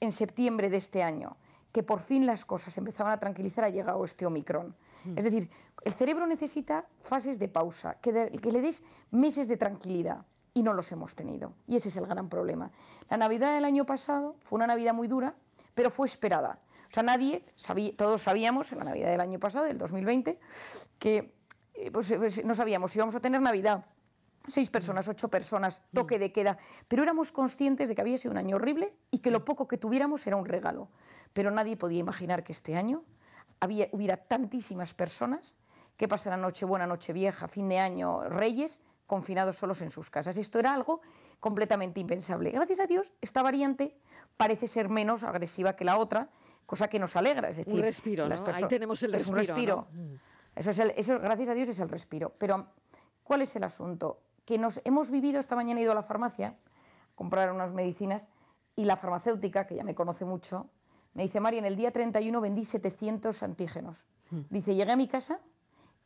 en 0.00 0.12
septiembre 0.12 0.70
de 0.70 0.76
este 0.78 1.02
año, 1.02 1.36
que 1.74 1.82
por 1.82 1.98
fin 1.98 2.24
las 2.24 2.44
cosas 2.44 2.78
empezaban 2.78 3.12
a 3.12 3.18
tranquilizar, 3.18 3.64
ha 3.64 3.68
llegado 3.68 4.04
este 4.04 4.24
Omicron. 4.24 4.76
Mm. 5.04 5.18
Es 5.18 5.24
decir, 5.24 5.50
el 5.82 5.92
cerebro 5.92 6.24
necesita 6.24 6.86
fases 7.00 7.40
de 7.40 7.48
pausa, 7.48 7.96
que, 8.00 8.12
de, 8.12 8.30
que, 8.30 8.52
le 8.52 8.60
des 8.60 8.80
meses 9.10 9.48
de 9.48 9.56
tranquilidad 9.56 10.24
y 10.54 10.62
no 10.62 10.72
los 10.72 10.92
hemos 10.92 11.16
tenido. 11.16 11.52
Y 11.66 11.74
ese 11.74 11.88
es 11.88 11.96
el 11.96 12.06
gran 12.06 12.28
problema. 12.28 12.70
La 13.10 13.16
Navidad 13.16 13.52
del 13.56 13.64
año 13.64 13.84
pasado 13.84 14.36
fue 14.38 14.58
una 14.58 14.68
Navidad 14.68 14.94
muy 14.94 15.08
dura, 15.08 15.34
pero 15.74 15.90
fue 15.90 16.06
esperada. 16.06 16.60
O 16.90 16.94
sea, 16.94 17.02
nadie, 17.02 17.42
sabía, 17.56 17.90
todos 17.96 18.22
sabíamos 18.22 18.70
en 18.70 18.78
la 18.78 18.84
Navidad 18.84 19.10
del 19.10 19.20
año 19.20 19.40
pasado, 19.40 19.64
del 19.64 19.78
2020, 19.78 20.38
que 21.00 21.34
eh, 21.74 21.90
pues, 21.90 22.06
pues, 22.06 22.44
no 22.44 22.54
sabíamos 22.54 22.92
si 22.92 23.00
íbamos 23.00 23.16
a 23.16 23.20
tener 23.20 23.40
Navidad. 23.40 23.84
Seis 24.46 24.70
personas, 24.70 25.08
ocho 25.08 25.26
personas, 25.28 25.82
toque 25.92 26.20
de 26.20 26.30
queda. 26.30 26.56
Pero 26.86 27.02
éramos 27.02 27.32
conscientes 27.32 27.88
de 27.88 27.96
que 27.96 28.00
había 28.02 28.18
sido 28.18 28.30
un 28.30 28.38
año 28.38 28.56
horrible 28.56 28.94
y 29.10 29.18
que 29.18 29.32
lo 29.32 29.44
poco 29.44 29.66
que 29.66 29.76
tuviéramos 29.76 30.24
era 30.26 30.36
un 30.36 30.44
regalo 30.44 30.88
pero 31.34 31.50
nadie 31.50 31.76
podía 31.76 31.98
imaginar 31.98 32.42
que 32.42 32.52
este 32.52 32.76
año 32.76 33.04
había, 33.60 33.88
hubiera 33.92 34.16
tantísimas 34.16 34.94
personas 34.94 35.54
que 35.98 36.08
pasaran 36.08 36.40
Nochebuena, 36.40 36.86
Nochevieja, 36.86 37.48
fin 37.48 37.68
de 37.68 37.78
año, 37.78 38.22
Reyes, 38.28 38.80
confinados 39.06 39.56
solos 39.56 39.82
en 39.82 39.90
sus 39.90 40.08
casas. 40.10 40.36
Esto 40.36 40.58
era 40.58 40.72
algo 40.72 41.02
completamente 41.40 42.00
impensable. 42.00 42.50
Gracias 42.50 42.80
a 42.80 42.86
Dios, 42.86 43.12
esta 43.20 43.42
variante 43.42 43.96
parece 44.36 44.66
ser 44.66 44.88
menos 44.88 45.22
agresiva 45.22 45.76
que 45.76 45.84
la 45.84 45.98
otra, 45.98 46.30
cosa 46.66 46.88
que 46.88 46.98
nos 46.98 47.14
alegra. 47.16 47.50
Es 47.50 47.56
decir, 47.56 47.74
un 47.74 47.82
respiro, 47.82 48.28
¿no? 48.28 48.44
Ahí 48.52 48.66
tenemos 48.66 49.02
el 49.02 49.12
respiro. 49.12 49.22
Es 49.22 49.28
un 49.28 49.54
respiro. 49.54 49.88
¿no? 49.92 50.18
Eso 50.56 50.70
es 50.70 50.78
el, 50.78 50.92
eso, 50.96 51.18
gracias 51.18 51.48
a 51.48 51.54
Dios 51.54 51.68
es 51.68 51.80
el 51.80 51.88
respiro. 51.88 52.32
Pero, 52.38 52.68
¿cuál 53.22 53.42
es 53.42 53.54
el 53.56 53.64
asunto? 53.64 54.20
Que 54.44 54.56
nos 54.56 54.80
hemos 54.84 55.10
vivido, 55.10 55.40
esta 55.40 55.56
mañana 55.56 55.80
he 55.80 55.82
ido 55.82 55.92
a 55.92 55.96
la 55.96 56.02
farmacia 56.02 56.48
a 56.48 56.54
comprar 57.14 57.52
unas 57.52 57.72
medicinas 57.72 58.28
y 58.76 58.84
la 58.84 58.96
farmacéutica, 58.96 59.66
que 59.66 59.76
ya 59.76 59.84
me 59.84 59.94
conoce 59.94 60.24
mucho, 60.24 60.70
me 61.14 61.22
dice, 61.22 61.40
María, 61.40 61.60
en 61.60 61.64
el 61.64 61.76
día 61.76 61.90
31 61.90 62.40
vendí 62.40 62.64
700 62.64 63.42
antígenos. 63.42 64.04
Mm. 64.30 64.40
Dice, 64.50 64.74
llegué 64.74 64.92
a 64.92 64.96
mi 64.96 65.08
casa 65.08 65.40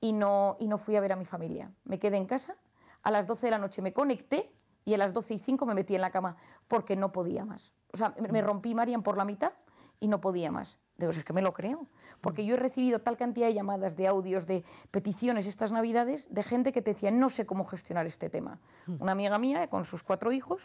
y 0.00 0.12
no, 0.12 0.56
y 0.60 0.68
no 0.68 0.78
fui 0.78 0.96
a 0.96 1.00
ver 1.00 1.12
a 1.12 1.16
mi 1.16 1.24
familia. 1.24 1.72
Me 1.84 1.98
quedé 1.98 2.16
en 2.18 2.26
casa, 2.26 2.56
a 3.02 3.10
las 3.10 3.26
12 3.26 3.46
de 3.46 3.50
la 3.50 3.58
noche 3.58 3.82
me 3.82 3.92
conecté 3.92 4.50
y 4.84 4.94
a 4.94 4.98
las 4.98 5.12
12 5.12 5.34
y 5.34 5.38
5 5.38 5.66
me 5.66 5.74
metí 5.74 5.94
en 5.94 6.02
la 6.02 6.10
cama 6.10 6.36
porque 6.68 6.94
no 6.94 7.12
podía 7.12 7.44
más. 7.44 7.72
O 7.92 7.96
sea, 7.96 8.14
me 8.30 8.42
rompí, 8.42 8.74
Marian, 8.74 9.02
por 9.02 9.16
la 9.16 9.24
mitad 9.24 9.52
y 9.98 10.08
no 10.08 10.20
podía 10.20 10.50
más. 10.50 10.78
Digo, 10.98 11.12
es 11.12 11.24
que 11.24 11.32
me 11.32 11.42
lo 11.42 11.54
creo. 11.54 11.86
Porque 12.20 12.44
yo 12.44 12.54
he 12.54 12.58
recibido 12.58 13.00
tal 13.00 13.16
cantidad 13.16 13.46
de 13.46 13.54
llamadas, 13.54 13.96
de 13.96 14.08
audios, 14.08 14.46
de 14.46 14.64
peticiones 14.90 15.46
estas 15.46 15.70
navidades 15.70 16.26
de 16.28 16.42
gente 16.42 16.72
que 16.72 16.82
te 16.82 16.92
decía, 16.92 17.10
no 17.10 17.30
sé 17.30 17.46
cómo 17.46 17.64
gestionar 17.64 18.06
este 18.06 18.28
tema. 18.28 18.58
Una 18.98 19.12
amiga 19.12 19.38
mía 19.38 19.68
con 19.68 19.84
sus 19.84 20.02
cuatro 20.02 20.32
hijos 20.32 20.60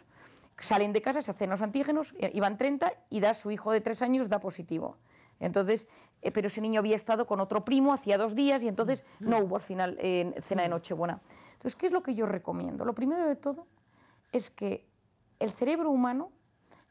salen 0.60 0.92
de 0.92 1.02
casa, 1.02 1.22
se 1.22 1.30
hacen 1.30 1.50
los 1.50 1.62
antígenos, 1.62 2.14
iban 2.32 2.56
30 2.56 2.92
y 3.10 3.20
da 3.20 3.34
su 3.34 3.50
hijo 3.50 3.72
de 3.72 3.80
tres 3.80 4.02
años, 4.02 4.28
da 4.28 4.40
positivo. 4.40 4.96
Entonces, 5.40 5.88
eh, 6.22 6.30
pero 6.30 6.46
ese 6.46 6.60
niño 6.60 6.78
había 6.80 6.96
estado 6.96 7.26
con 7.26 7.40
otro 7.40 7.64
primo 7.64 7.92
hacía 7.92 8.18
dos 8.18 8.34
días 8.34 8.62
y 8.62 8.68
entonces 8.68 9.04
no 9.20 9.38
hubo 9.38 9.56
al 9.56 9.62
final 9.62 9.96
eh, 10.00 10.34
cena 10.48 10.62
de 10.62 10.68
Nochebuena. 10.68 11.20
Entonces, 11.54 11.76
¿qué 11.76 11.86
es 11.86 11.92
lo 11.92 12.02
que 12.02 12.14
yo 12.14 12.26
recomiendo? 12.26 12.84
Lo 12.84 12.94
primero 12.94 13.26
de 13.26 13.36
todo 13.36 13.66
es 14.32 14.50
que 14.50 14.86
el 15.38 15.50
cerebro 15.50 15.90
humano 15.90 16.30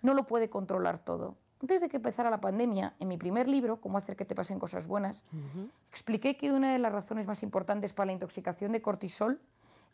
no 0.02 0.14
lo 0.14 0.26
puede 0.26 0.50
controlar 0.50 1.00
todo. 1.00 1.38
Antes 1.62 1.80
de 1.80 1.88
que 1.88 1.98
empezara 1.98 2.30
la 2.30 2.42
pandemia, 2.42 2.94
en 3.00 3.08
mi 3.08 3.18
primer 3.18 3.48
libro, 3.48 3.80
Cómo 3.80 3.98
hacer 3.98 4.18
que 4.18 4.26
te 4.26 4.36
pasen 4.36 4.60
cosas 4.60 4.86
buenas, 4.86 5.24
uh 5.32 5.38
-huh. 5.38 5.70
expliqué 5.90 6.36
que 6.36 6.52
una 6.52 6.74
de 6.74 6.80
las 6.80 6.92
razones 6.92 7.26
más 7.26 7.42
importantes 7.42 7.94
para 7.94 8.08
la 8.08 8.12
intoxicación 8.12 8.74
de 8.74 8.82
cortisol 8.82 9.40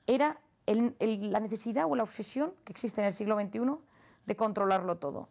era 0.08 0.40
el, 0.72 0.96
el, 1.00 1.32
la 1.32 1.40
necesidad 1.40 1.86
o 1.90 1.96
la 1.96 2.04
obsesión 2.04 2.54
que 2.64 2.72
existe 2.72 3.02
en 3.02 3.08
el 3.08 3.14
siglo 3.14 3.40
XXI 3.40 3.60
de 4.26 4.36
controlarlo 4.36 4.98
todo. 4.98 5.30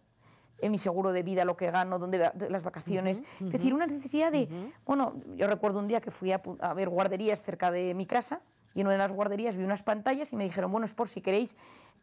En 0.61 0.72
mi 0.72 0.79
seguro 0.79 1.12
de 1.12 1.22
vida, 1.22 1.44
lo 1.44 1.57
que 1.57 1.70
gano, 1.70 2.01
dónde 2.01 2.18
las 2.51 2.64
vacaciones. 2.64 3.20
Uh 3.20 3.22
-huh, 3.22 3.46
es 3.46 3.53
decir, 3.53 3.72
una 3.72 3.87
necesidad 3.87 4.33
de. 4.33 4.48
Uh 4.51 4.55
-huh. 4.55 4.72
Bueno, 4.85 5.14
yo 5.37 5.46
recuerdo 5.46 5.79
un 5.79 5.87
día 5.87 6.01
que 6.01 6.11
fui 6.11 6.33
a, 6.33 6.42
a, 6.59 6.74
ver 6.74 6.88
guarderías 6.88 7.40
cerca 7.42 7.70
de 7.70 7.94
mi 7.94 8.07
casa 8.07 8.40
y 8.74 8.81
en 8.81 8.88
una 8.88 8.94
de 8.94 8.98
las 8.98 9.12
guarderías 9.12 9.57
vi 9.57 9.62
unas 9.62 9.83
pantallas 9.85 10.33
y 10.33 10.37
me 10.37 10.42
dijeron, 10.44 10.72
bueno, 10.72 10.85
es 10.85 10.94
por 10.94 11.09
si 11.09 11.20
queréis 11.20 11.55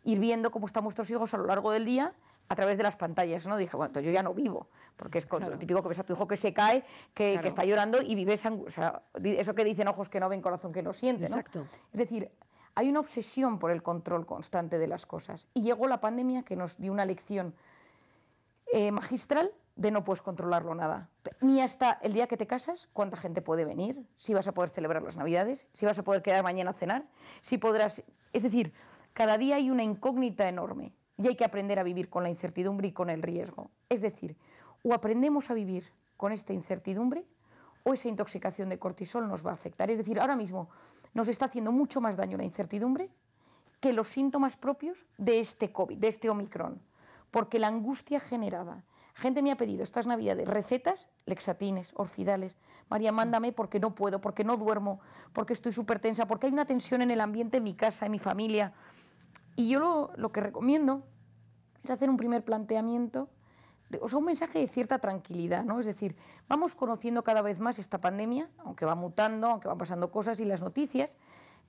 ir 0.05 0.19
viendo 0.19 0.51
cómo 0.51 0.67
están 0.67 0.83
vuestros 0.83 1.09
hijos 1.09 1.33
a 1.33 1.37
lo 1.37 1.45
largo 1.45 1.71
del 1.71 1.83
día, 1.83 2.13
a 2.47 2.55
través 2.55 2.77
de 2.77 2.83
las 2.83 2.95
pantallas, 2.95 3.45
¿no? 3.47 3.57
Dije, 3.57 3.75
bueno, 3.75 3.87
entonces 3.87 4.05
yo 4.05 4.13
ya 4.13 4.23
no 4.23 4.33
vivo, 4.33 4.67
porque 4.95 5.17
es 5.17 5.25
Claro. 5.25 5.49
lo 5.49 5.57
típico 5.57 5.81
que 5.81 5.89
ves 5.89 5.99
a 5.99 6.03
tu 6.03 6.13
hijo 6.13 6.27
que 6.27 6.37
se 6.37 6.53
cae, 6.53 6.83
que, 7.13 7.35
está 7.43 7.65
llorando 7.65 8.01
y 8.01 8.13
vives, 8.15 8.45
o 8.45 8.69
sea, 8.69 9.01
eso 9.21 9.53
que 9.55 9.63
dicen 9.65 9.87
ojos 9.87 10.09
que 10.09 10.19
no 10.19 10.29
ven, 10.29 10.41
corazón 10.41 10.71
que 10.71 10.83
no 10.83 10.93
siente, 10.93 11.23
¿no? 11.23 11.27
Exacto. 11.27 11.65
Es 11.91 11.97
decir, 11.97 12.29
hay 12.75 12.89
una 12.89 12.99
obsesión 12.99 13.57
por 13.57 13.71
el 13.71 13.81
control 13.81 14.25
constante 14.25 14.77
de 14.77 14.87
las 14.87 15.05
cosas. 15.05 15.47
Y 15.53 15.61
llegó 15.61 15.87
la 15.87 16.01
pandemia 16.01 16.43
que 16.43 16.55
nos 16.55 16.77
dio 16.77 16.91
una 16.91 17.05
lección 17.05 17.55
eh, 18.71 18.91
magistral 18.91 19.51
de 19.75 19.91
no 19.91 20.03
puedes 20.03 20.21
controlarlo 20.21 20.75
nada. 20.75 21.09
Ni 21.41 21.61
hasta 21.61 21.93
el 22.01 22.13
día 22.13 22.27
que 22.27 22.37
te 22.37 22.47
casas, 22.47 22.87
cuánta 22.93 23.17
gente 23.17 23.41
puede 23.41 23.65
venir, 23.65 24.05
si 24.17 24.33
vas 24.33 24.47
a 24.47 24.53
poder 24.53 24.69
celebrar 24.69 25.03
las 25.03 25.17
Navidades, 25.17 25.67
si 25.73 25.85
vas 25.85 25.97
a 25.97 26.03
poder 26.03 26.21
quedar 26.21 26.43
mañana 26.43 26.71
a 26.71 26.73
cenar, 26.73 27.05
si 27.41 27.57
podrás... 27.57 28.03
Es 28.33 28.43
decir, 28.43 28.73
cada 29.13 29.37
día 29.37 29.55
hay 29.55 29.69
una 29.69 29.83
incógnita 29.83 30.47
enorme 30.47 30.93
y 31.17 31.27
hay 31.27 31.35
que 31.35 31.45
aprender 31.45 31.79
a 31.79 31.83
vivir 31.83 32.09
con 32.09 32.23
la 32.23 32.29
incertidumbre 32.29 32.89
y 32.89 32.91
con 32.91 33.09
el 33.09 33.21
riesgo. 33.21 33.69
Es 33.89 34.01
decir, 34.01 34.35
o 34.83 34.93
aprendemos 34.93 35.49
a 35.49 35.53
vivir 35.53 35.85
con 36.17 36.31
esta 36.31 36.53
incertidumbre 36.53 37.25
o 37.83 37.93
esa 37.93 38.07
intoxicación 38.07 38.69
de 38.69 38.79
cortisol 38.79 39.27
nos 39.27 39.45
va 39.45 39.51
a 39.51 39.53
afectar. 39.53 39.89
Es 39.91 39.97
decir, 39.97 40.19
ahora 40.19 40.35
mismo 40.35 40.69
nos 41.15 41.29
está 41.29 41.45
haciendo 41.45 41.71
mucho 41.71 42.01
más 42.01 42.17
daño 42.17 42.37
la 42.37 42.43
incertidumbre 42.43 43.09
que 43.79 43.93
los 43.93 44.09
síntomas 44.09 44.57
propios 44.57 44.97
de 45.17 45.39
este 45.39 45.71
COVID, 45.71 45.97
de 45.97 46.09
este 46.09 46.29
Omicron. 46.29 46.79
Porque 47.31 47.57
la 47.57 47.67
angustia 47.67 48.19
generada. 48.19 48.83
Gente 49.15 49.41
me 49.41 49.51
ha 49.51 49.57
pedido 49.57 49.81
estas 49.81 50.07
navidades 50.07 50.47
recetas, 50.47 51.07
lexatines, 51.25 51.93
orfidales. 51.95 52.57
María, 52.89 53.13
mándame 53.13 53.53
porque 53.53 53.79
no 53.79 53.95
puedo, 53.95 54.19
porque 54.19 54.43
no 54.43 54.57
duermo, 54.57 54.99
porque 55.31 55.53
estoy 55.53 55.71
súper 55.71 55.99
tensa, 55.99 56.27
porque 56.27 56.47
hay 56.47 56.53
una 56.53 56.65
tensión 56.65 57.01
en 57.01 57.11
el 57.11 57.21
ambiente, 57.21 57.57
en 57.57 57.63
mi 57.63 57.75
casa, 57.75 58.05
en 58.05 58.11
mi 58.11 58.19
familia. 58.19 58.73
Y 59.55 59.69
yo 59.69 59.79
lo, 59.79 60.11
lo 60.17 60.29
que 60.29 60.41
recomiendo 60.41 61.01
es 61.83 61.89
hacer 61.89 62.09
un 62.09 62.17
primer 62.17 62.43
planteamiento, 62.43 63.29
o 64.01 64.09
sea, 64.09 64.17
un 64.17 64.25
mensaje 64.25 64.59
de 64.59 64.67
cierta 64.67 64.99
tranquilidad, 64.99 65.63
¿no? 65.63 65.79
Es 65.79 65.85
decir, 65.85 66.15
vamos 66.47 66.75
conociendo 66.75 67.23
cada 67.23 67.41
vez 67.41 67.59
más 67.59 67.79
esta 67.79 67.99
pandemia, 67.99 68.49
aunque 68.59 68.85
va 68.85 68.95
mutando, 68.95 69.47
aunque 69.47 69.67
van 69.67 69.77
pasando 69.77 70.11
cosas 70.11 70.39
y 70.39 70.45
las 70.45 70.61
noticias 70.61 71.15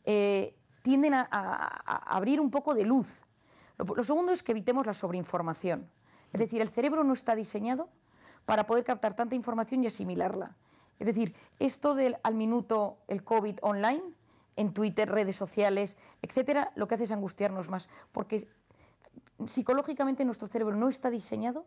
eh, 0.05 0.55
tienden 0.83 1.15
a, 1.15 1.23
abrir 2.07 2.41
un 2.41 2.51
poco 2.51 2.75
de 2.75 2.85
luz. 2.85 3.09
Lo, 3.79 3.85
lo 3.85 4.05
segundo 4.05 4.33
es 4.33 4.43
que 4.43 4.53
evitemos 4.53 4.87
la 4.87 4.95
sobreinformación. 4.95 5.89
Es 6.33 6.41
decir, 6.41 6.61
el 6.63 6.71
cerebro 6.71 7.05
no 7.05 7.13
está 7.13 7.35
diseñado 7.35 7.89
para 8.47 8.67
poder 8.67 8.85
captar 8.85 9.15
tanta 9.15 9.35
información 9.35 9.85
y 9.85 9.89
asimilarla. 9.89 10.57
Es 10.99 11.07
decir, 11.07 11.35
esto 11.59 11.95
del 11.95 12.17
al 12.23 12.35
minuto 12.35 12.99
el 13.09 13.23
COVID 13.23 13.59
online, 13.63 14.03
en 14.57 14.73
Twitter, 14.73 15.11
redes 15.11 15.37
sociales, 15.37 15.97
etcétera, 16.23 16.73
lo 16.75 16.89
que 16.89 16.95
hace 16.95 17.05
es 17.05 17.13
angustiarnos 17.13 17.69
más, 17.69 17.89
porque 18.13 18.49
psicológicamente 19.47 20.25
nuestro 20.25 20.49
cerebro 20.49 20.77
no 20.77 20.89
está 20.89 21.11
diseñado 21.11 21.67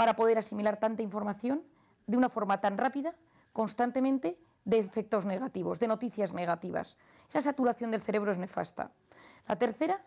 para 0.00 0.16
poder 0.16 0.38
asimilar 0.38 0.78
tanta 0.78 1.02
información 1.02 1.62
de 2.06 2.16
una 2.16 2.30
forma 2.30 2.58
tan 2.62 2.78
rápida, 2.78 3.14
constantemente, 3.52 4.38
de 4.64 4.78
efectos 4.78 5.26
negativos, 5.26 5.78
de 5.78 5.88
noticias 5.88 6.32
negativas. 6.32 6.96
Esa 7.28 7.42
saturación 7.42 7.90
del 7.90 8.00
cerebro 8.00 8.32
es 8.32 8.38
nefasta. 8.38 8.92
La 9.46 9.56
tercera 9.56 10.00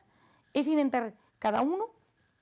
es 0.51 0.65
intentar 0.65 1.13
cada 1.37 1.61
uno 1.61 1.91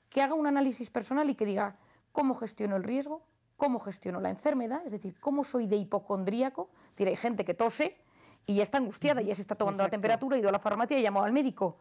que 0.08 0.22
haga 0.22 0.34
un 0.34 0.48
análisis 0.48 0.90
personal 0.90 1.30
y 1.30 1.36
que 1.36 1.44
diga 1.44 1.76
cómo 2.14 2.36
gestiono 2.36 2.78
el 2.78 2.86
riesgo, 2.86 3.22
cómo 3.58 3.82
gestiono 3.82 4.22
la 4.22 4.30
enfermedad, 4.30 4.82
es 4.86 4.94
decir, 4.94 5.20
cómo 5.20 5.44
soy 5.44 5.68
de 5.68 5.76
hipocondríaco. 5.76 6.70
Es 6.84 6.90
decir, 6.92 7.10
hay 7.10 7.18
gente 7.18 7.44
que 7.44 7.54
tose 7.54 7.98
y 8.46 8.56
ya 8.56 8.64
está 8.64 8.78
angustiada, 8.78 9.22
ya 9.22 9.36
se 9.36 9.42
está 9.42 9.56
tomando 9.56 9.84
la 9.84 9.90
temperatura, 9.90 10.38
ha 10.38 10.40
ido 10.40 10.48
a 10.48 10.54
la 10.54 10.60
farmacia 10.60 10.98
y 10.98 11.02
llamado 11.02 11.26
al 11.26 11.34
médico. 11.34 11.80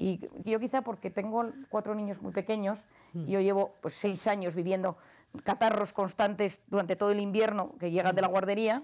Y 0.00 0.18
yo 0.46 0.58
quizá 0.58 0.80
porque 0.80 1.10
tengo 1.10 1.50
cuatro 1.68 1.94
niños 1.94 2.22
muy 2.22 2.32
pequeños 2.32 2.78
y 3.12 3.32
yo 3.32 3.40
llevo 3.40 3.74
pues, 3.82 3.92
seis 3.92 4.26
años 4.26 4.54
viviendo 4.54 4.96
catarros 5.44 5.92
constantes 5.92 6.62
durante 6.68 6.96
todo 6.96 7.10
el 7.10 7.20
invierno 7.20 7.74
que 7.78 7.90
llegan 7.90 8.14
de 8.14 8.22
la 8.22 8.28
guardería, 8.28 8.82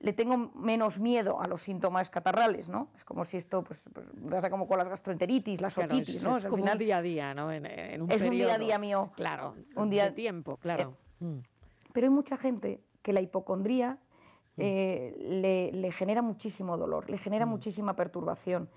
le 0.00 0.12
tengo 0.14 0.50
menos 0.56 0.98
miedo 0.98 1.40
a 1.40 1.46
los 1.46 1.62
síntomas 1.62 2.10
catarrales, 2.10 2.68
¿no? 2.68 2.88
Es 2.96 3.04
como 3.04 3.24
si 3.24 3.36
esto, 3.36 3.62
pues, 3.62 3.80
pues 3.94 4.04
pasa 4.28 4.50
como 4.50 4.66
con 4.66 4.78
las 4.78 4.88
gastroenteritis, 4.88 5.60
las 5.60 5.74
Claro, 5.74 5.94
otitis, 5.94 6.16
es, 6.16 6.24
¿no? 6.24 6.36
es 6.36 6.44
como 6.46 6.56
final- 6.56 6.72
un 6.72 6.78
día 6.78 6.96
a 6.96 7.02
día, 7.02 7.34
¿no? 7.34 7.52
En, 7.52 7.64
en 7.64 8.02
un 8.02 8.10
Es 8.10 8.20
un 8.20 8.30
día 8.30 8.54
a 8.54 8.58
día 8.58 8.78
mío. 8.80 9.12
Claro, 9.14 9.54
Un 9.76 9.90
día- 9.90 10.06
de 10.06 10.12
tiempo, 10.12 10.56
claro. 10.56 10.94
Mm. 11.20 11.36
Pero 11.92 12.06
hay 12.08 12.12
mucha 12.12 12.36
gente 12.36 12.80
que 13.02 13.12
la 13.12 13.20
hipocondría 13.20 13.98
eh, 14.56 15.14
le, 15.20 15.70
le 15.70 15.92
genera 15.92 16.20
muchísimo 16.20 16.76
dolor, 16.76 17.08
le 17.08 17.16
genera 17.18 17.46
muchísima 17.46 17.94
perturbación. 17.94 18.68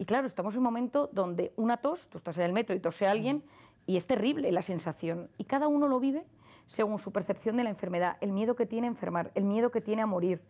Y 0.00 0.06
claro, 0.06 0.26
estamos 0.26 0.54
en 0.54 0.60
un 0.60 0.64
momento 0.64 1.10
donde 1.12 1.52
una 1.56 1.76
tos, 1.76 2.08
tú 2.08 2.16
estás 2.16 2.38
en 2.38 2.44
el 2.44 2.54
metro 2.54 2.74
y 2.74 2.80
tose 2.80 3.06
a 3.06 3.10
alguien 3.10 3.44
y 3.86 3.98
es 3.98 4.06
terrible 4.06 4.50
la 4.50 4.62
sensación. 4.62 5.28
Y 5.36 5.44
cada 5.44 5.68
uno 5.68 5.88
lo 5.88 6.00
vive 6.00 6.24
según 6.68 6.98
su 6.98 7.12
percepción 7.12 7.58
de 7.58 7.64
la 7.64 7.68
enfermedad, 7.68 8.16
el 8.22 8.32
miedo 8.32 8.56
que 8.56 8.64
tiene 8.64 8.86
a 8.86 8.90
enfermar, 8.90 9.30
el 9.34 9.44
miedo 9.44 9.70
que 9.70 9.82
tiene 9.82 10.00
a 10.00 10.06
morir. 10.06 10.40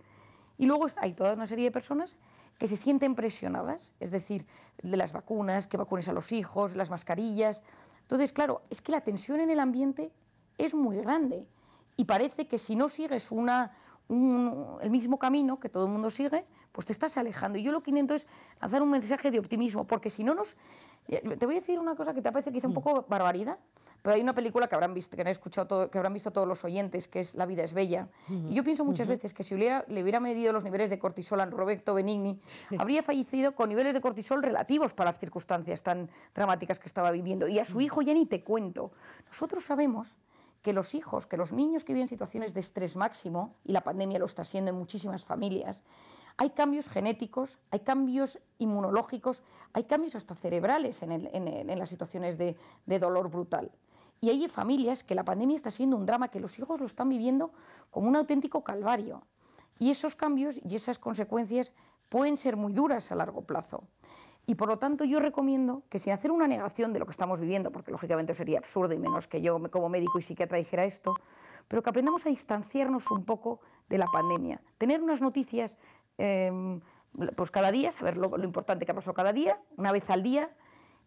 Y 0.56 0.66
luego 0.66 0.86
hay 0.98 1.14
toda 1.14 1.32
una 1.34 1.48
serie 1.48 1.64
de 1.64 1.72
personas 1.72 2.16
que 2.58 2.68
se 2.68 2.76
sienten 2.76 3.16
presionadas, 3.16 3.92
es 3.98 4.12
decir, 4.12 4.46
de 4.84 4.96
las 4.96 5.12
vacunas, 5.12 5.66
que 5.66 5.76
vacunes 5.76 6.06
a 6.08 6.12
los 6.12 6.30
hijos, 6.30 6.76
las 6.76 6.88
mascarillas. 6.88 7.60
Entonces, 8.02 8.32
claro, 8.32 8.62
es 8.70 8.80
que 8.80 8.92
la 8.92 9.00
tensión 9.00 9.40
en 9.40 9.50
el 9.50 9.58
ambiente 9.58 10.12
es 10.58 10.74
muy 10.74 10.96
grande 10.98 11.44
y 11.96 12.04
parece 12.04 12.46
que 12.46 12.58
si 12.58 12.76
no 12.76 12.88
sigues 12.88 13.32
una, 13.32 13.72
un- 14.06 14.76
el 14.80 14.90
mismo 14.90 15.18
camino 15.18 15.58
que 15.58 15.68
todo 15.68 15.86
el 15.86 15.90
mundo 15.90 16.08
sigue, 16.10 16.44
pues 16.72 16.86
te 16.86 16.92
estás 16.92 17.16
alejando. 17.16 17.58
Y 17.58 17.62
yo 17.62 17.72
lo 17.72 17.82
que 17.82 17.90
intento 17.90 18.14
es 18.14 18.26
lanzar 18.60 18.82
un 18.82 18.90
mensaje 18.90 19.30
de 19.30 19.38
optimismo, 19.38 19.86
porque 19.86 20.10
si 20.10 20.24
no 20.24 20.34
nos... 20.34 20.56
eh, 21.08 21.20
Te 21.38 21.46
voy 21.46 21.56
a 21.56 21.60
decir 21.60 21.78
una 21.78 21.94
cosa 21.94 22.14
que 22.14 22.22
te 22.22 22.30
parece 22.30 22.52
quizá 22.52 22.68
un 22.68 22.74
poco 22.74 23.04
barbaridad, 23.08 23.58
pero 24.02 24.14
hay 24.14 24.22
una 24.22 24.32
película 24.34 24.66
que 24.66 24.74
habrán 24.74 24.94
visto, 24.94 25.14
que 25.14 25.20
han 25.22 25.28
escuchado 25.28 25.66
todo- 25.66 25.90
que 25.90 25.98
habrán 25.98 26.14
visto 26.14 26.30
todos 26.30 26.48
los 26.48 26.64
oyentes, 26.64 27.06
que 27.06 27.20
es 27.20 27.34
La 27.34 27.44
vida 27.44 27.64
es 27.64 27.74
bella. 27.74 28.08
Y 28.48 28.54
yo 28.54 28.64
pienso 28.64 28.82
muchas 28.84 29.06
veces 29.08 29.34
que 29.34 29.44
si 29.44 29.54
hubiera- 29.54 29.84
le 29.88 30.02
hubiera 30.02 30.20
medido 30.20 30.52
los 30.54 30.64
niveles 30.64 30.88
de 30.88 30.98
cortisol 30.98 31.40
a 31.40 31.46
Roberto 31.46 31.92
Benigni, 31.92 32.40
habría 32.78 33.02
fallecido 33.02 33.54
con 33.54 33.68
niveles 33.68 33.92
de 33.92 34.00
cortisol 34.00 34.42
relativos 34.42 34.94
para 34.94 35.10
las 35.10 35.20
circunstancias 35.20 35.82
tan 35.82 36.08
dramáticas 36.34 36.78
que 36.78 36.86
estaba 36.86 37.10
viviendo. 37.10 37.46
Y 37.48 37.58
a 37.58 37.64
su 37.66 37.80
hijo 37.82 38.00
ya 38.00 38.14
ni 38.14 38.24
te 38.26 38.42
cuento. 38.42 38.90
Nosotros 39.26 39.64
sabemos 39.64 40.16
que 40.62 40.72
los 40.72 40.94
hijos, 40.94 41.26
que 41.26 41.36
los 41.38 41.52
niños 41.52 41.84
que 41.84 41.92
viven 41.94 42.06
situaciones 42.08 42.54
de 42.54 42.60
estrés 42.60 42.94
máximo, 42.96 43.54
y 43.64 43.72
la 43.72 43.82
pandemia 43.82 44.18
lo 44.18 44.26
está 44.26 44.42
haciendo 44.42 44.70
en 44.70 44.76
muchísimas 44.76 45.24
familias, 45.24 45.82
hay 46.40 46.48
cambios 46.48 46.88
genéticos, 46.88 47.58
hay 47.70 47.80
cambios 47.80 48.38
inmunológicos, 48.56 49.42
hay 49.74 49.84
cambios 49.84 50.14
hasta 50.14 50.34
cerebrales 50.34 51.02
en, 51.02 51.78
las 51.78 51.90
situaciones 51.90 52.38
de, 52.38 52.56
de 52.86 52.98
dolor 52.98 53.30
brutal. 53.30 53.70
Y 54.22 54.30
hay 54.30 54.48
familias 54.48 55.04
que 55.04 55.14
la 55.14 55.22
pandemia 55.22 55.56
está 55.56 55.70
siendo 55.70 55.98
un 55.98 56.06
drama, 56.06 56.28
que 56.28 56.40
los 56.40 56.58
hijos 56.58 56.80
lo 56.80 56.86
están 56.86 57.10
viviendo 57.10 57.52
como 57.90 58.08
un 58.08 58.16
auténtico 58.16 58.64
calvario. 58.64 59.22
Y 59.78 59.90
esos 59.90 60.16
cambios 60.16 60.56
y 60.64 60.76
esas 60.76 60.98
consecuencias 60.98 61.72
pueden 62.08 62.38
ser 62.38 62.56
muy 62.56 62.72
duras 62.72 63.12
a 63.12 63.16
largo 63.16 63.42
plazo. 63.42 63.84
Y 64.46 64.54
por 64.54 64.68
lo 64.68 64.78
tanto 64.78 65.04
yo 65.04 65.20
recomiendo 65.20 65.82
que 65.90 65.98
sin 65.98 66.14
hacer 66.14 66.30
una 66.30 66.48
negación 66.48 66.94
de 66.94 67.00
lo 67.00 67.04
que 67.04 67.12
estamos 67.12 67.38
viviendo, 67.38 67.70
porque 67.70 67.92
lógicamente 67.92 68.32
sería 68.32 68.60
absurdo 68.60 68.94
y 68.94 68.98
menos 68.98 69.28
que 69.28 69.42
yo 69.42 69.60
como 69.70 69.90
médico 69.90 70.18
y 70.18 70.22
psiquiatra 70.22 70.56
dijera 70.56 70.86
esto, 70.86 71.14
pero 71.68 71.82
que 71.82 71.90
aprendamos 71.90 72.24
a 72.24 72.30
distanciarnos 72.30 73.10
un 73.10 73.26
poco 73.26 73.60
de 73.90 73.98
la 73.98 74.06
pandemia. 74.06 74.62
Tener 74.78 75.02
unas 75.02 75.20
noticias 75.20 75.76
eh, 76.18 76.80
pues 77.36 77.50
cada 77.50 77.70
día, 77.72 77.92
saber 77.92 78.16
lo, 78.16 78.36
lo 78.36 78.44
importante 78.44 78.84
que 78.84 78.92
ha 78.92 78.94
pasado 78.94 79.14
cada 79.14 79.32
día, 79.32 79.58
una 79.76 79.92
vez 79.92 80.08
al 80.10 80.22
día, 80.22 80.50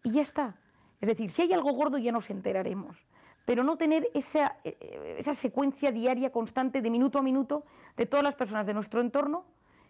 y 0.02 0.12
ya 0.12 0.22
está. 0.22 0.56
Es 1.00 1.08
decir, 1.08 1.30
si 1.30 1.42
hay 1.42 1.52
algo 1.52 1.72
gordo 1.72 1.98
ya 1.98 2.12
nos 2.12 2.30
enteraremos, 2.30 2.96
pero 3.44 3.62
no 3.62 3.76
tener 3.76 4.08
esa, 4.14 4.56
eh, 4.64 5.16
esa 5.18 5.34
secuencia 5.34 5.92
diaria 5.92 6.30
constante 6.30 6.80
de 6.80 6.90
minuto 6.90 7.18
a 7.18 7.22
minuto 7.22 7.64
de 7.96 8.06
todas 8.06 8.22
las 8.22 8.36
personas 8.36 8.66
de 8.66 8.74
nuestro 8.74 9.00
entorno 9.00 9.44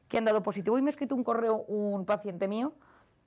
que 0.08 0.18
han 0.18 0.24
dado 0.24 0.42
positivo. 0.42 0.76
Hoy 0.76 0.82
me 0.82 0.88
ha 0.88 0.90
escrito 0.90 1.14
un 1.14 1.24
correo 1.24 1.64
un 1.68 2.04
paciente 2.04 2.48
mío 2.48 2.72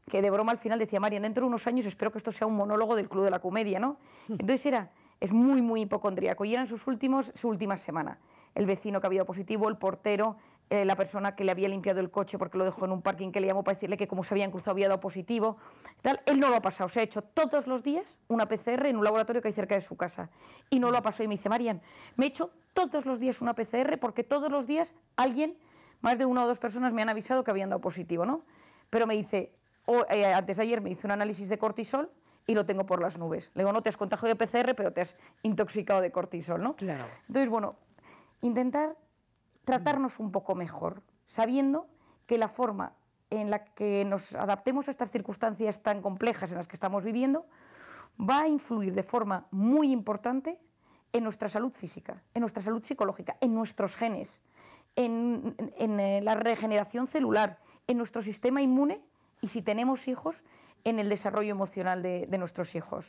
que 0.10 0.21
de 0.21 0.30
broma 0.30 0.54
al 0.54 0.58
final 0.58 0.80
decía, 0.80 1.00
Marian, 1.00 1.23
dentro 1.23 1.43
de 1.43 1.47
unos 1.47 1.67
años 1.67 1.86
espero 1.86 2.12
que 2.12 2.17
esto 2.17 2.32
sea 2.32 2.47
un 2.47 2.56
monólogo 2.56 2.95
del 2.95 3.10
Club 3.10 3.26
de 3.26 3.32
la 3.32 3.39
Comedia, 3.39 3.80
¿no? 3.80 3.97
Entonces 4.30 4.65
era, 4.65 4.89
es 5.19 5.34
muy, 5.34 5.62
muy 5.62 5.82
hipocondríaco 5.82 6.45
y 6.45 6.54
eran 6.54 6.67
sus 6.67 6.88
últimos, 6.88 7.32
su 7.36 7.50
última 7.50 7.78
semana. 7.78 8.19
El 8.56 8.65
vecino 8.65 9.02
que 9.02 9.08
había 9.08 9.19
dado 9.19 9.28
positivo, 9.28 9.67
el 9.67 9.78
portero, 9.78 10.38
eh, 10.69 10.84
la 10.84 10.97
persona 10.97 11.34
que 11.34 11.45
le 11.45 11.51
había 11.51 11.69
limpiado 11.69 12.01
el 12.01 12.12
coche 12.12 12.38
porque 12.38 12.58
lo 12.58 12.65
dejó 12.65 12.84
en 12.84 12.91
un 12.91 13.01
parking 13.01 13.32
que 13.32 13.39
le 13.39 13.47
llamó 13.47 13.63
para 13.63 13.75
decirle 13.75 13.95
que 13.95 14.06
como 14.06 14.25
se 14.25 14.34
habían 14.34 14.51
cruzado 14.51 14.71
había 14.71 14.89
dado 14.89 14.99
positivo. 14.99 15.58
Tal. 16.01 16.19
Él 16.25 16.41
no 16.41 16.49
lo 16.49 16.58
ha 16.58 16.62
pasado, 16.62 16.89
se 16.89 16.99
ha 16.99 17.03
hecho 17.03 17.21
todos 17.21 17.67
los 17.67 17.84
días 17.84 18.17
una 18.27 18.47
PCR 18.47 18.88
en 18.88 18.97
un 18.97 19.03
laboratorio 19.06 19.41
que 19.41 19.47
hay 19.47 19.53
cerca 19.53 19.75
de 19.75 19.82
su 19.82 19.95
casa. 19.95 20.30
Y 20.69 20.80
no 20.80 20.91
lo 20.91 20.97
ha 20.97 21.01
pasado. 21.01 21.23
Y 21.23 21.27
me 21.30 21.36
dice, 21.36 21.47
Marian, 21.47 21.82
me 22.17 22.25
he 22.25 22.27
hecho 22.27 22.51
todos 22.73 23.06
los 23.06 23.19
días 23.19 23.39
una 23.39 23.53
PCR 23.53 23.97
porque 23.97 24.25
todos 24.25 24.51
los 24.51 24.67
días 24.67 24.93
alguien, 25.15 25.58
más 26.01 26.17
de 26.17 26.25
una 26.25 26.43
o 26.43 26.47
dos 26.47 26.60
personas 26.60 26.91
me 26.91 27.01
han 27.01 27.10
avisado 27.10 27.45
que 27.45 27.51
habían 27.51 27.69
dado 27.69 27.82
positivo, 27.82 28.25
¿no? 28.25 28.41
Pero 28.89 29.08
me 29.08 29.15
dice, 29.15 29.53
eh, 30.10 30.25
antes 30.25 30.58
de 30.58 30.63
ayer 30.63 30.82
me 30.82 30.89
hice 30.89 31.08
un 31.08 31.12
análisis 31.12 31.47
de 31.47 31.58
cortisol 31.58 32.12
y 32.45 32.56
lo 32.56 32.65
tengo 32.65 32.86
por 32.86 33.01
las 33.01 33.17
nubes. 33.17 33.51
Le 33.53 33.63
digo, 33.63 33.71
no 33.71 33.82
te 33.82 33.88
has 33.89 33.97
contagiado 33.97 34.36
de 34.36 34.45
PCR, 34.45 34.75
pero 34.75 34.91
te 34.91 34.99
has 34.99 35.15
intoxicado 35.43 36.01
de 36.01 36.12
cortisol, 36.12 36.62
¿no? 36.62 36.75
Claro. 36.75 37.06
Entonces, 37.27 37.49
bueno, 37.49 37.75
intentar 38.41 38.97
tratarnos 39.67 40.21
un 40.21 40.32
poco 40.32 40.56
mejor, 40.56 41.03
sabiendo 41.25 41.88
que 42.25 42.38
la 42.38 42.47
forma 42.47 42.93
en 43.30 43.51
la 43.51 43.65
que 43.65 44.06
nos 44.06 44.34
adaptemos 44.34 44.88
a 44.88 44.91
estas 44.91 45.12
circunstancias 45.12 45.84
tan 45.84 46.01
complejas 46.01 46.51
en 46.51 46.58
las 46.58 46.69
que 46.69 46.77
estamos 46.77 47.03
viviendo 47.03 47.45
va 48.17 48.43
a 48.43 48.47
influir 48.47 48.93
de 48.93 49.03
forma 49.03 49.45
muy 49.51 49.91
importante 49.91 50.58
en 51.12 51.25
nuestra 51.25 51.49
salud 51.49 51.73
física, 51.73 52.23
en 52.34 52.39
nuestra 52.39 52.63
salud 52.63 52.82
psicológica, 52.82 53.36
en 53.41 53.53
nuestros 53.53 53.93
genes, 53.93 54.39
en, 54.95 55.53
eh, 55.77 56.21
la 56.23 56.36
regeneración 56.36 57.08
celular, 57.08 57.60
en 57.88 57.97
nuestro 57.97 58.21
sistema 58.21 58.62
inmune 58.62 59.01
y 59.41 59.49
si 59.49 59.62
tenemos 59.62 60.08
hijos, 60.08 60.45
en 60.86 60.99
el 60.99 61.10
desarrollo 61.10 61.51
emocional 61.51 62.01
de, 62.01 62.38
nuestros 62.38 62.73
hijos. 62.73 63.06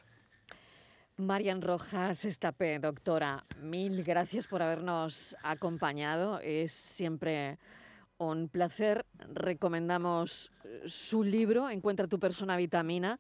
Marian 1.19 1.63
Rojas 1.63 2.25
Estapé, 2.25 2.79
doctora, 2.79 3.43
mil 3.61 4.05
gracias 4.05 4.47
por 4.47 4.63
habernos 4.63 5.35
acompañado. 5.43 6.39
Es 6.39 6.73
siempre 6.73 7.59
un 8.19 8.49
placer. 8.49 9.05
Recomendamos 9.35 10.53
su 10.87 11.25
libro, 11.25 11.71
Encuentra 11.71 12.07
tu 12.07 12.21
persona 12.21 12.57
vitamina. 12.57 13.19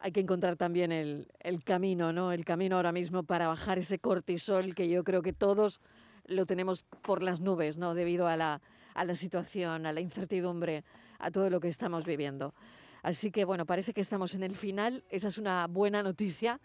Hay 0.00 0.12
que 0.12 0.20
encontrar 0.20 0.56
también 0.56 0.92
el, 0.92 1.28
el 1.40 1.64
camino, 1.64 2.12
¿no? 2.12 2.30
El 2.30 2.44
camino 2.44 2.76
ahora 2.76 2.92
mismo 2.92 3.22
para 3.22 3.48
bajar 3.48 3.78
ese 3.78 3.98
cortisol 3.98 4.74
que 4.74 4.90
yo 4.90 5.02
creo 5.02 5.22
que 5.22 5.32
todos 5.32 5.80
lo 6.26 6.44
tenemos 6.44 6.82
por 6.82 7.22
las 7.22 7.40
nubes, 7.40 7.78
¿no? 7.78 7.94
Debido 7.94 8.26
a 8.26 8.36
la, 8.36 8.60
a 8.92 9.04
la 9.06 9.16
situación, 9.16 9.86
a 9.86 9.92
la 9.92 10.02
incertidumbre, 10.02 10.84
a 11.18 11.30
todo 11.30 11.48
lo 11.48 11.58
que 11.60 11.68
estamos 11.68 12.04
viviendo. 12.04 12.52
Así 13.02 13.30
que 13.30 13.46
bueno, 13.46 13.64
parece 13.64 13.94
que 13.94 14.02
estamos 14.02 14.34
en 14.34 14.42
el 14.42 14.56
final. 14.56 15.04
Esa 15.08 15.28
es 15.28 15.38
una 15.38 15.66
buena 15.68 16.02
noticia 16.02 16.60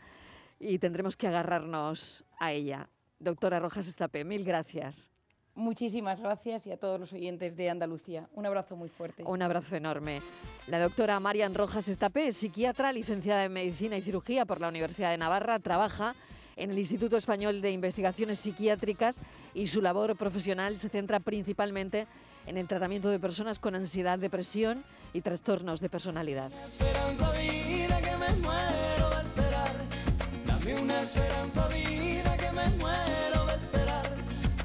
y 0.59 0.79
tendremos 0.79 1.17
que 1.17 1.27
agarrarnos 1.27 2.23
a 2.39 2.51
ella. 2.51 2.89
Doctora 3.19 3.59
Rojas 3.59 3.87
Estape, 3.87 4.23
mil 4.23 4.43
gracias. 4.43 5.09
Muchísimas 5.55 6.19
gracias 6.19 6.67
y 6.67 6.71
a 6.71 6.77
todos 6.77 6.99
los 6.99 7.13
oyentes 7.13 7.55
de 7.55 7.69
Andalucía. 7.69 8.27
Un 8.33 8.45
abrazo 8.45 8.75
muy 8.75 8.89
fuerte. 8.89 9.23
Un 9.23 9.41
abrazo 9.41 9.77
enorme. 9.77 10.21
La 10.67 10.79
doctora 10.79 11.17
Marian 11.21 11.53
Rojas 11.53 11.87
Estapé, 11.87 12.33
psiquiatra, 12.33 12.91
licenciada 12.91 13.45
en 13.45 13.53
Medicina 13.53 13.97
y 13.97 14.01
Cirugía 14.01 14.45
por 14.45 14.59
la 14.59 14.67
Universidad 14.67 15.11
de 15.11 15.17
Navarra, 15.17 15.59
trabaja 15.59 16.13
en 16.57 16.71
el 16.71 16.77
Instituto 16.77 17.15
Español 17.15 17.61
de 17.61 17.71
Investigaciones 17.71 18.39
Psiquiátricas 18.39 19.17
y 19.53 19.67
su 19.67 19.81
labor 19.81 20.17
profesional 20.17 20.77
se 20.77 20.89
centra 20.89 21.21
principalmente 21.21 22.05
en 22.47 22.57
el 22.57 22.67
tratamiento 22.67 23.09
de 23.09 23.19
personas 23.19 23.59
con 23.59 23.75
ansiedad, 23.75 24.19
depresión 24.19 24.83
y 25.13 25.21
trastornos 25.21 25.79
de 25.79 25.89
personalidad. 25.89 26.51
Esperanza 31.05 31.67
vida 31.67 32.35
que 32.35 32.51
me 32.51 32.67
muero 32.81 33.45
de 33.45 33.55
esperar. 33.55 34.07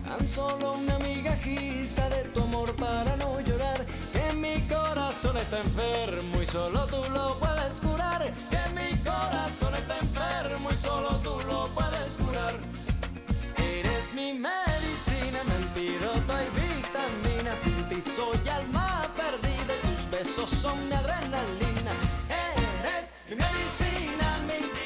Tan 0.09 0.26
solo 0.26 0.72
una 0.72 0.98
migajita 0.98 2.09
de 2.09 2.22
tu 2.33 2.42
amor 2.42 2.74
para 2.76 3.14
no 3.16 3.40
llorar. 3.40 3.85
Que 4.14 4.33
mi 4.33 4.59
corazón 4.62 5.37
está 5.37 5.61
enfermo 5.61 6.40
y 6.40 6.46
solo 6.46 6.87
tú 6.87 7.03
lo 7.12 7.38
puedes 7.38 7.81
curar. 7.81 8.22
Que 8.53 8.62
mi 8.79 8.96
corazón 9.11 9.74
está 9.74 9.98
enfermo 9.98 10.70
y 10.72 10.76
solo 10.76 11.11
tú 11.22 11.37
lo 11.46 11.66
puedes 11.79 12.14
curar. 12.14 12.55
Eres 13.59 14.14
mi 14.14 14.33
medicina, 14.33 15.38
mi 15.46 15.55
antídoto 15.62 16.33
y 16.44 16.48
vitamina. 16.61 17.53
Sin 17.62 17.79
ti 17.90 18.00
soy 18.00 18.40
alma 18.48 19.03
perdida 19.14 19.72
y 19.76 19.81
tus 19.87 20.11
besos 20.11 20.48
son 20.48 20.76
mi 20.88 20.94
adrenalina. 20.94 21.92
Eres 22.48 23.14
mi 23.29 23.37
medicina, 23.37 24.26
mi. 24.48 24.80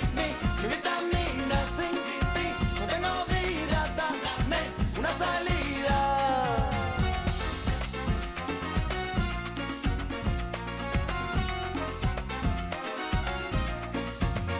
Sin 1.77 1.95
ti 2.35 2.47
no 2.79 2.87
tengo 2.87 3.15
vida, 3.35 3.81
dame 3.97 4.61
una 4.99 5.13
salida. 5.13 5.99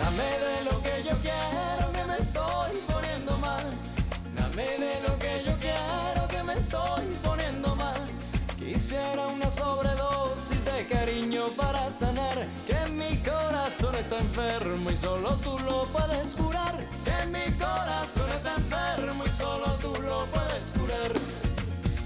Dame 0.01 0.29
de 0.45 0.65
lo 0.65 0.83
que 0.83 0.95
yo 1.09 1.15
quiero 1.23 1.93
que 1.93 2.05
me 2.11 2.19
estoy 2.19 2.73
poniendo 2.93 3.39
mal. 3.39 3.67
Dame 4.35 4.67
de 4.79 4.95
lo 5.07 5.19
que 5.19 5.45
yo 5.47 5.53
quiero 5.61 6.29
que 6.29 6.43
me 6.43 6.55
estoy 6.55 7.07
poniendo 7.23 7.77
mal. 7.77 8.03
Quisiera 8.59 9.27
una 9.29 9.51
sobredosis 9.51 10.14
de 10.65 10.87
cariño 10.87 11.49
para 11.57 11.91
sanar. 11.91 12.47
Que 12.67 12.91
mi 12.91 13.17
corazón 13.19 13.95
está 13.95 14.19
enfermo 14.19 14.91
y 14.91 14.97
solo 14.97 15.31
tú 15.45 15.59
lo 15.61 15.85
puedes 15.87 16.35
curar. 16.35 16.77
Que 17.05 17.27
mi 17.27 17.53
corazón 17.59 18.31
está 18.31 18.55
enfermo 18.55 19.25
y 19.27 19.31
solo 19.31 19.67
tú 19.81 19.95
lo 20.03 20.27
puedes 20.27 20.73
curar. 20.79 21.13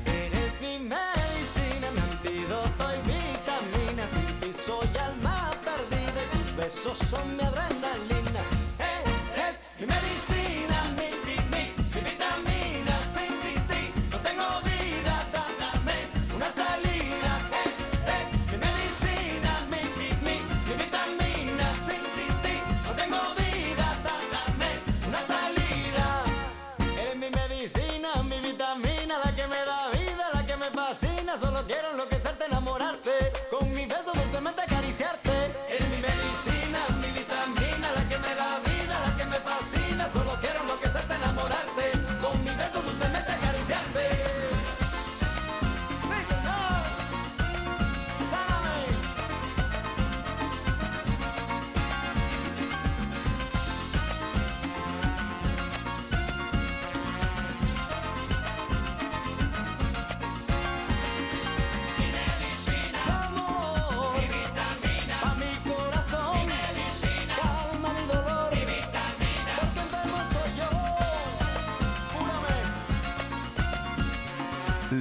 Eres 0.06 0.60
mi 0.60 0.78
medicina, 0.78 1.86
mi 1.94 2.00
antídoto 2.10 2.84
y 2.96 3.00
vitamina. 3.12 4.06
Sin 4.06 4.40
ti 4.40 4.52
soy 4.52 4.88
alma 5.08 5.52
perdida 5.64 6.20
y 6.24 6.38
tus 6.38 6.56
besos 6.56 6.98
son 6.98 7.36
mi 7.36 7.42
adrenalina. 7.42 8.42
Eres 9.34 9.62
mi 9.78 9.86
medicina, 9.86 10.76